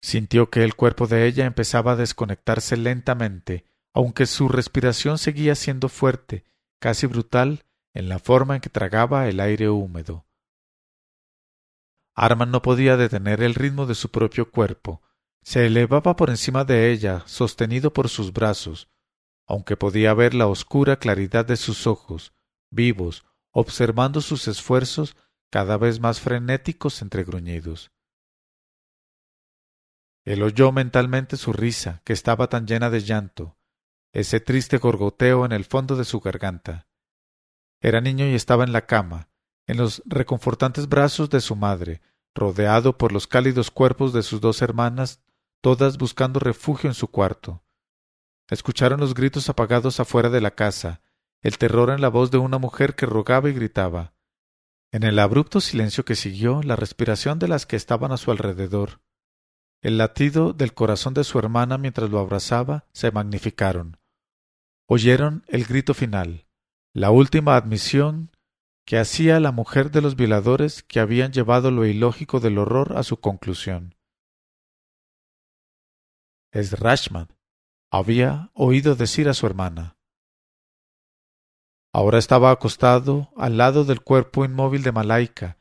Sintió 0.00 0.50
que 0.50 0.64
el 0.64 0.74
cuerpo 0.74 1.06
de 1.06 1.26
ella 1.26 1.46
empezaba 1.46 1.92
a 1.92 1.96
desconectarse 1.96 2.76
lentamente, 2.76 3.66
aunque 3.94 4.26
su 4.26 4.48
respiración 4.48 5.18
seguía 5.18 5.54
siendo 5.54 5.88
fuerte, 5.88 6.44
casi 6.80 7.06
brutal, 7.06 7.64
en 7.94 8.08
la 8.08 8.18
forma 8.18 8.56
en 8.56 8.60
que 8.60 8.70
tragaba 8.70 9.28
el 9.28 9.40
aire 9.40 9.68
húmedo. 9.68 10.26
Arman 12.14 12.50
no 12.50 12.62
podía 12.62 12.96
detener 12.96 13.42
el 13.42 13.54
ritmo 13.54 13.86
de 13.86 13.94
su 13.94 14.10
propio 14.10 14.50
cuerpo, 14.50 15.02
se 15.42 15.66
elevaba 15.66 16.14
por 16.16 16.30
encima 16.30 16.64
de 16.64 16.92
ella, 16.92 17.22
sostenido 17.26 17.92
por 17.92 18.08
sus 18.08 18.32
brazos, 18.32 18.90
aunque 19.46 19.76
podía 19.76 20.14
ver 20.14 20.34
la 20.34 20.46
oscura 20.46 20.98
claridad 20.98 21.44
de 21.44 21.56
sus 21.56 21.86
ojos, 21.86 22.32
vivos, 22.70 23.24
observando 23.50 24.20
sus 24.20 24.46
esfuerzos 24.48 25.16
cada 25.50 25.76
vez 25.76 26.00
más 26.00 26.20
frenéticos 26.20 27.02
entre 27.02 27.24
gruñidos. 27.24 27.90
Él 30.24 30.42
oyó 30.42 30.70
mentalmente 30.70 31.36
su 31.36 31.52
risa, 31.52 32.00
que 32.04 32.12
estaba 32.12 32.48
tan 32.48 32.66
llena 32.66 32.90
de 32.90 33.00
llanto, 33.00 33.58
ese 34.12 34.40
triste 34.40 34.78
gorgoteo 34.78 35.44
en 35.44 35.52
el 35.52 35.64
fondo 35.64 35.96
de 35.96 36.04
su 36.04 36.20
garganta. 36.20 36.86
Era 37.82 38.00
niño 38.00 38.26
y 38.26 38.34
estaba 38.34 38.64
en 38.64 38.72
la 38.72 38.86
cama, 38.86 39.28
en 39.66 39.76
los 39.76 40.02
reconfortantes 40.06 40.88
brazos 40.88 41.28
de 41.28 41.40
su 41.40 41.56
madre, 41.56 42.00
rodeado 42.34 42.96
por 42.96 43.12
los 43.12 43.26
cálidos 43.26 43.70
cuerpos 43.70 44.14
de 44.14 44.22
sus 44.22 44.40
dos 44.40 44.62
hermanas 44.62 45.20
todas 45.60 45.98
buscando 45.98 46.40
refugio 46.40 46.88
en 46.88 46.94
su 46.94 47.08
cuarto. 47.08 47.62
Escucharon 48.48 49.00
los 49.00 49.14
gritos 49.14 49.48
apagados 49.48 50.00
afuera 50.00 50.30
de 50.30 50.40
la 50.40 50.52
casa, 50.52 51.02
el 51.40 51.58
terror 51.58 51.90
en 51.90 52.00
la 52.00 52.08
voz 52.08 52.30
de 52.30 52.38
una 52.38 52.58
mujer 52.58 52.94
que 52.94 53.06
rogaba 53.06 53.50
y 53.50 53.52
gritaba. 53.52 54.14
En 54.90 55.02
el 55.02 55.18
abrupto 55.18 55.60
silencio 55.60 56.04
que 56.04 56.16
siguió, 56.16 56.62
la 56.62 56.76
respiración 56.76 57.38
de 57.38 57.48
las 57.48 57.66
que 57.66 57.76
estaban 57.76 58.12
a 58.12 58.16
su 58.16 58.30
alrededor, 58.30 59.00
el 59.82 59.98
latido 59.98 60.52
del 60.52 60.74
corazón 60.74 61.12
de 61.12 61.24
su 61.24 61.40
hermana 61.40 61.76
mientras 61.76 62.08
lo 62.08 62.20
abrazaba, 62.20 62.86
se 62.92 63.10
magnificaron. 63.10 63.98
Oyeron 64.86 65.44
el 65.48 65.64
grito 65.64 65.92
final, 65.92 66.46
la 66.94 67.10
última 67.10 67.56
admisión 67.56 68.30
que 68.84 68.98
hacía 68.98 69.40
la 69.40 69.52
mujer 69.52 69.90
de 69.90 70.02
los 70.02 70.14
violadores 70.16 70.82
que 70.82 71.00
habían 71.00 71.32
llevado 71.32 71.70
lo 71.70 71.86
ilógico 71.86 72.40
del 72.40 72.58
horror 72.58 72.98
a 72.98 73.02
su 73.02 73.18
conclusión. 73.18 73.94
Es 76.52 76.78
Rashman, 76.78 77.28
había 77.90 78.50
oído 78.52 78.94
decir 78.94 79.28
a 79.28 79.34
su 79.34 79.46
hermana. 79.46 79.96
Ahora 81.94 82.18
estaba 82.18 82.50
acostado 82.50 83.32
al 83.36 83.56
lado 83.56 83.84
del 83.84 84.02
cuerpo 84.02 84.44
inmóvil 84.44 84.82
de 84.82 84.92
Malaika, 84.92 85.58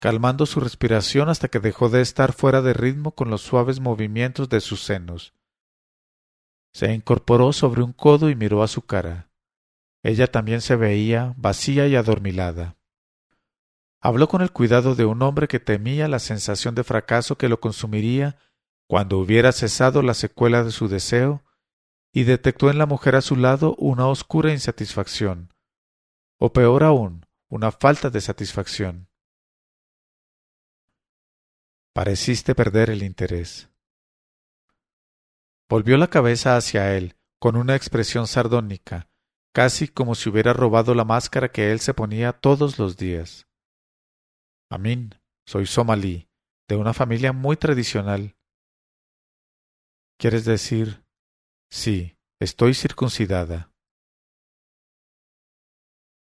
calmando 0.00 0.46
su 0.46 0.60
respiración 0.60 1.28
hasta 1.28 1.48
que 1.48 1.58
dejó 1.58 1.88
de 1.88 2.00
estar 2.00 2.32
fuera 2.32 2.62
de 2.62 2.74
ritmo 2.74 3.12
con 3.12 3.30
los 3.30 3.42
suaves 3.42 3.80
movimientos 3.80 4.48
de 4.48 4.60
sus 4.60 4.82
senos. 4.82 5.34
Se 6.72 6.92
incorporó 6.92 7.52
sobre 7.52 7.82
un 7.82 7.92
codo 7.92 8.30
y 8.30 8.36
miró 8.36 8.62
a 8.62 8.68
su 8.68 8.82
cara. 8.82 9.29
Ella 10.02 10.26
también 10.26 10.60
se 10.60 10.76
veía 10.76 11.34
vacía 11.36 11.86
y 11.86 11.96
adormilada. 11.96 12.76
Habló 14.00 14.28
con 14.28 14.40
el 14.40 14.50
cuidado 14.50 14.94
de 14.94 15.04
un 15.04 15.20
hombre 15.22 15.46
que 15.46 15.60
temía 15.60 16.08
la 16.08 16.18
sensación 16.18 16.74
de 16.74 16.84
fracaso 16.84 17.36
que 17.36 17.48
lo 17.48 17.60
consumiría 17.60 18.38
cuando 18.86 19.18
hubiera 19.18 19.52
cesado 19.52 20.02
la 20.02 20.14
secuela 20.14 20.64
de 20.64 20.72
su 20.72 20.88
deseo, 20.88 21.44
y 22.12 22.24
detectó 22.24 22.70
en 22.70 22.78
la 22.78 22.86
mujer 22.86 23.14
a 23.14 23.20
su 23.20 23.36
lado 23.36 23.76
una 23.78 24.08
oscura 24.08 24.52
insatisfacción, 24.52 25.54
o 26.38 26.52
peor 26.52 26.82
aún, 26.82 27.26
una 27.48 27.70
falta 27.70 28.10
de 28.10 28.20
satisfacción. 28.20 29.08
Pareciste 31.92 32.54
perder 32.54 32.90
el 32.90 33.02
interés. 33.02 33.70
Volvió 35.68 35.96
la 35.96 36.08
cabeza 36.08 36.56
hacia 36.56 36.96
él, 36.96 37.16
con 37.38 37.56
una 37.56 37.76
expresión 37.76 38.26
sardónica, 38.26 39.09
casi 39.52 39.88
como 39.88 40.14
si 40.14 40.28
hubiera 40.28 40.52
robado 40.52 40.94
la 40.94 41.04
máscara 41.04 41.50
que 41.50 41.72
él 41.72 41.80
se 41.80 41.94
ponía 41.94 42.32
todos 42.32 42.78
los 42.78 42.96
días. 42.96 43.48
Amin, 44.70 45.14
Soy 45.46 45.66
somalí, 45.66 46.28
de 46.68 46.76
una 46.76 46.94
familia 46.94 47.32
muy 47.32 47.56
tradicional. 47.56 48.36
¿Quieres 50.16 50.44
decir? 50.44 51.02
Sí, 51.70 52.16
estoy 52.40 52.74
circuncidada. 52.74 53.72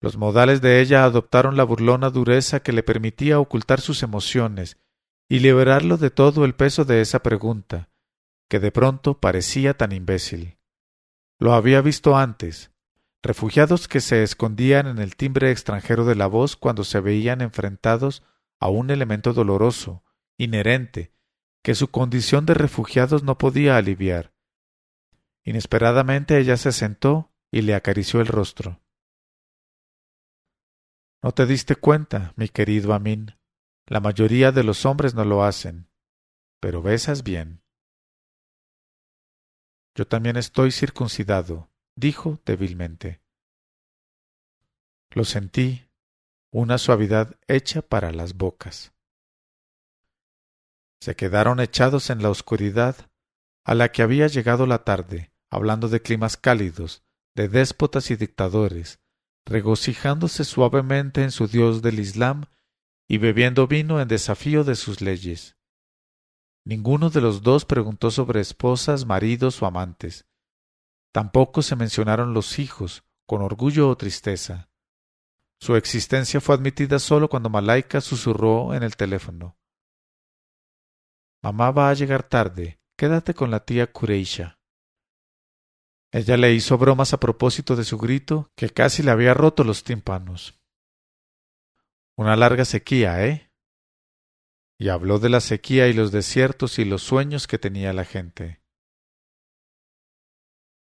Los 0.01 0.17
modales 0.17 0.61
de 0.61 0.81
ella 0.81 1.03
adoptaron 1.03 1.55
la 1.55 1.63
burlona 1.63 2.09
dureza 2.09 2.63
que 2.63 2.71
le 2.71 2.81
permitía 2.81 3.39
ocultar 3.39 3.79
sus 3.79 4.01
emociones 4.01 4.79
y 5.29 5.39
liberarlo 5.39 5.97
de 5.97 6.09
todo 6.09 6.43
el 6.43 6.55
peso 6.55 6.83
de 6.83 7.01
esa 7.01 7.21
pregunta, 7.21 7.91
que 8.49 8.59
de 8.59 8.71
pronto 8.71 9.19
parecía 9.19 9.77
tan 9.77 9.91
imbécil. 9.91 10.57
Lo 11.39 11.53
había 11.53 11.81
visto 11.81 12.17
antes, 12.17 12.71
refugiados 13.23 13.87
que 13.87 14.01
se 14.01 14.23
escondían 14.23 14.87
en 14.87 14.97
el 14.97 15.15
timbre 15.15 15.51
extranjero 15.51 16.05
de 16.05 16.15
la 16.15 16.27
voz 16.27 16.55
cuando 16.55 16.83
se 16.83 16.99
veían 16.99 17.41
enfrentados 17.41 18.23
a 18.59 18.69
un 18.69 18.89
elemento 18.89 19.33
doloroso, 19.33 20.03
inherente, 20.37 21.13
que 21.63 21.75
su 21.75 21.89
condición 21.89 22.45
de 22.45 22.53
refugiados 22.53 23.23
no 23.23 23.37
podía 23.37 23.77
aliviar. 23.77 24.33
Inesperadamente 25.43 26.39
ella 26.39 26.57
se 26.57 26.71
sentó 26.71 27.31
y 27.51 27.61
le 27.61 27.75
acarició 27.75 28.21
el 28.21 28.27
rostro. 28.27 28.81
No 31.23 31.31
te 31.33 31.45
diste 31.45 31.75
cuenta, 31.75 32.33
mi 32.35 32.49
querido 32.49 32.93
Amin. 32.93 33.35
La 33.85 33.99
mayoría 33.99 34.51
de 34.51 34.63
los 34.63 34.85
hombres 34.85 35.13
no 35.13 35.25
lo 35.25 35.43
hacen. 35.43 35.89
Pero 36.59 36.81
besas 36.81 37.23
bien. 37.23 37.63
Yo 39.95 40.07
también 40.07 40.37
estoy 40.37 40.71
circuncidado, 40.71 41.70
dijo 41.95 42.39
débilmente. 42.45 43.21
Lo 45.11 45.25
sentí, 45.25 45.87
una 46.51 46.77
suavidad 46.77 47.37
hecha 47.47 47.81
para 47.81 48.11
las 48.11 48.35
bocas. 48.35 48.93
Se 50.99 51.15
quedaron 51.15 51.59
echados 51.59 52.09
en 52.09 52.21
la 52.21 52.29
oscuridad 52.29 53.09
a 53.63 53.75
la 53.75 53.91
que 53.91 54.01
había 54.01 54.27
llegado 54.27 54.65
la 54.65 54.83
tarde, 54.83 55.31
hablando 55.49 55.89
de 55.89 56.01
climas 56.01 56.37
cálidos, 56.37 57.03
de 57.35 57.47
déspotas 57.47 58.11
y 58.11 58.15
dictadores, 58.15 58.99
regocijándose 59.45 60.43
suavemente 60.43 61.23
en 61.23 61.31
su 61.31 61.47
Dios 61.47 61.81
del 61.81 61.99
Islam 61.99 62.45
y 63.07 63.17
bebiendo 63.17 63.67
vino 63.67 63.99
en 63.99 64.07
desafío 64.07 64.63
de 64.63 64.75
sus 64.75 65.01
leyes. 65.01 65.57
Ninguno 66.63 67.09
de 67.09 67.21
los 67.21 67.41
dos 67.41 67.65
preguntó 67.65 68.11
sobre 68.11 68.39
esposas, 68.39 69.05
maridos 69.05 69.61
o 69.61 69.65
amantes. 69.65 70.25
Tampoco 71.11 71.61
se 71.61 71.75
mencionaron 71.75 72.33
los 72.33 72.59
hijos, 72.59 73.03
con 73.25 73.41
orgullo 73.41 73.89
o 73.89 73.97
tristeza. 73.97 74.69
Su 75.59 75.75
existencia 75.75 76.41
fue 76.41 76.55
admitida 76.55 76.99
solo 76.99 77.29
cuando 77.29 77.49
Malaika 77.49 78.01
susurró 78.01 78.73
en 78.73 78.83
el 78.83 78.95
teléfono. 78.95 79.57
Mamá 81.43 81.71
va 81.71 81.89
a 81.89 81.93
llegar 81.93 82.23
tarde. 82.23 82.79
Quédate 82.97 83.33
con 83.33 83.51
la 83.51 83.65
tía 83.65 83.91
Kureisha. 83.91 84.59
Ella 86.11 86.37
le 86.37 86.53
hizo 86.53 86.77
bromas 86.77 87.13
a 87.13 87.19
propósito 87.19 87.75
de 87.75 87.83
su 87.83 87.97
grito, 87.97 88.51
que 88.55 88.69
casi 88.69 89.01
le 89.01 89.11
había 89.11 89.33
roto 89.33 89.63
los 89.63 89.83
tímpanos. 89.83 90.59
Una 92.17 92.35
larga 92.35 92.65
sequía, 92.65 93.25
¿eh? 93.25 93.51
Y 94.77 94.89
habló 94.89 95.19
de 95.19 95.29
la 95.29 95.41
sequía 95.41 95.87
y 95.87 95.93
los 95.93 96.11
desiertos 96.11 96.79
y 96.79 96.85
los 96.85 97.01
sueños 97.01 97.47
que 97.47 97.57
tenía 97.57 97.93
la 97.93 98.03
gente. 98.03 98.60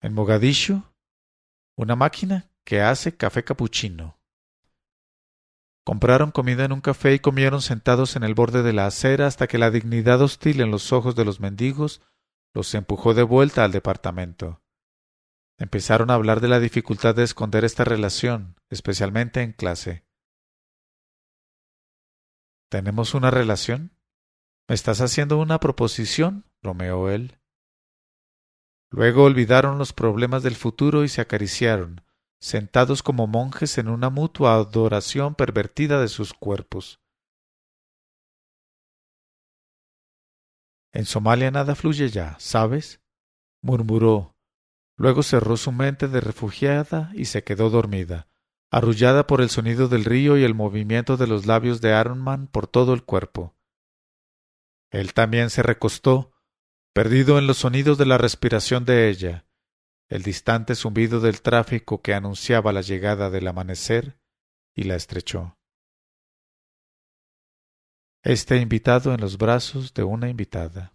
En 0.01 0.13
Mogadishu, 0.15 0.83
una 1.77 1.95
máquina 1.95 2.49
que 2.63 2.81
hace 2.81 3.15
café 3.15 3.43
capuchino. 3.43 4.19
Compraron 5.83 6.31
comida 6.31 6.65
en 6.65 6.71
un 6.71 6.81
café 6.81 7.13
y 7.13 7.19
comieron 7.19 7.61
sentados 7.61 8.15
en 8.15 8.23
el 8.23 8.33
borde 8.33 8.63
de 8.63 8.73
la 8.73 8.87
acera 8.87 9.27
hasta 9.27 9.47
que 9.47 9.59
la 9.59 9.69
dignidad 9.69 10.21
hostil 10.21 10.61
en 10.61 10.71
los 10.71 10.91
ojos 10.91 11.15
de 11.15 11.25
los 11.25 11.39
mendigos 11.39 12.01
los 12.53 12.73
empujó 12.73 13.13
de 13.13 13.23
vuelta 13.23 13.63
al 13.63 13.71
departamento. 13.71 14.63
Empezaron 15.59 16.09
a 16.09 16.15
hablar 16.15 16.41
de 16.41 16.47
la 16.47 16.59
dificultad 16.59 17.13
de 17.13 17.23
esconder 17.23 17.63
esta 17.63 17.83
relación, 17.83 18.55
especialmente 18.69 19.43
en 19.43 19.53
clase. 19.53 20.03
¿Tenemos 22.69 23.13
una 23.13 23.29
relación? 23.29 23.91
¿Me 24.67 24.73
estás 24.73 25.01
haciendo 25.01 25.37
una 25.37 25.59
proposición? 25.59 26.45
bromeó 26.63 27.09
él. 27.09 27.40
Luego 28.91 29.23
olvidaron 29.23 29.77
los 29.77 29.93
problemas 29.93 30.43
del 30.43 30.55
futuro 30.55 31.03
y 31.03 31.09
se 31.09 31.21
acariciaron, 31.21 32.01
sentados 32.39 33.01
como 33.01 33.25
monjes 33.25 33.77
en 33.77 33.87
una 33.87 34.09
mutua 34.09 34.53
adoración 34.53 35.33
pervertida 35.33 35.99
de 35.99 36.09
sus 36.09 36.33
cuerpos. 36.33 36.99
En 40.93 41.05
Somalia 41.05 41.49
nada 41.49 41.73
fluye 41.73 42.09
ya, 42.09 42.35
¿sabes? 42.37 43.01
murmuró, 43.61 44.35
Luego 45.01 45.23
cerró 45.23 45.57
su 45.57 45.71
mente 45.71 46.07
de 46.07 46.21
refugiada 46.21 47.11
y 47.15 47.25
se 47.25 47.43
quedó 47.43 47.71
dormida, 47.71 48.27
arrullada 48.69 49.25
por 49.25 49.41
el 49.41 49.49
sonido 49.49 49.87
del 49.87 50.05
río 50.05 50.37
y 50.37 50.43
el 50.43 50.53
movimiento 50.53 51.17
de 51.17 51.25
los 51.25 51.47
labios 51.47 51.81
de 51.81 51.93
Aronman 51.93 52.45
por 52.45 52.67
todo 52.67 52.93
el 52.93 53.03
cuerpo. 53.03 53.55
Él 54.91 55.15
también 55.15 55.49
se 55.49 55.63
recostó, 55.63 56.33
perdido 56.93 57.39
en 57.39 57.47
los 57.47 57.57
sonidos 57.57 57.97
de 57.97 58.05
la 58.05 58.17
respiración 58.17 58.85
de 58.85 59.09
ella, 59.09 59.45
el 60.09 60.23
distante 60.23 60.75
zumbido 60.75 61.21
del 61.21 61.41
tráfico 61.41 62.01
que 62.01 62.13
anunciaba 62.13 62.73
la 62.73 62.81
llegada 62.81 63.29
del 63.29 63.47
amanecer, 63.47 64.19
y 64.75 64.83
la 64.83 64.95
estrechó. 64.95 65.57
Este 68.23 68.57
invitado 68.57 69.13
en 69.13 69.21
los 69.21 69.37
brazos 69.37 69.93
de 69.93 70.03
una 70.03 70.29
invitada. 70.29 70.93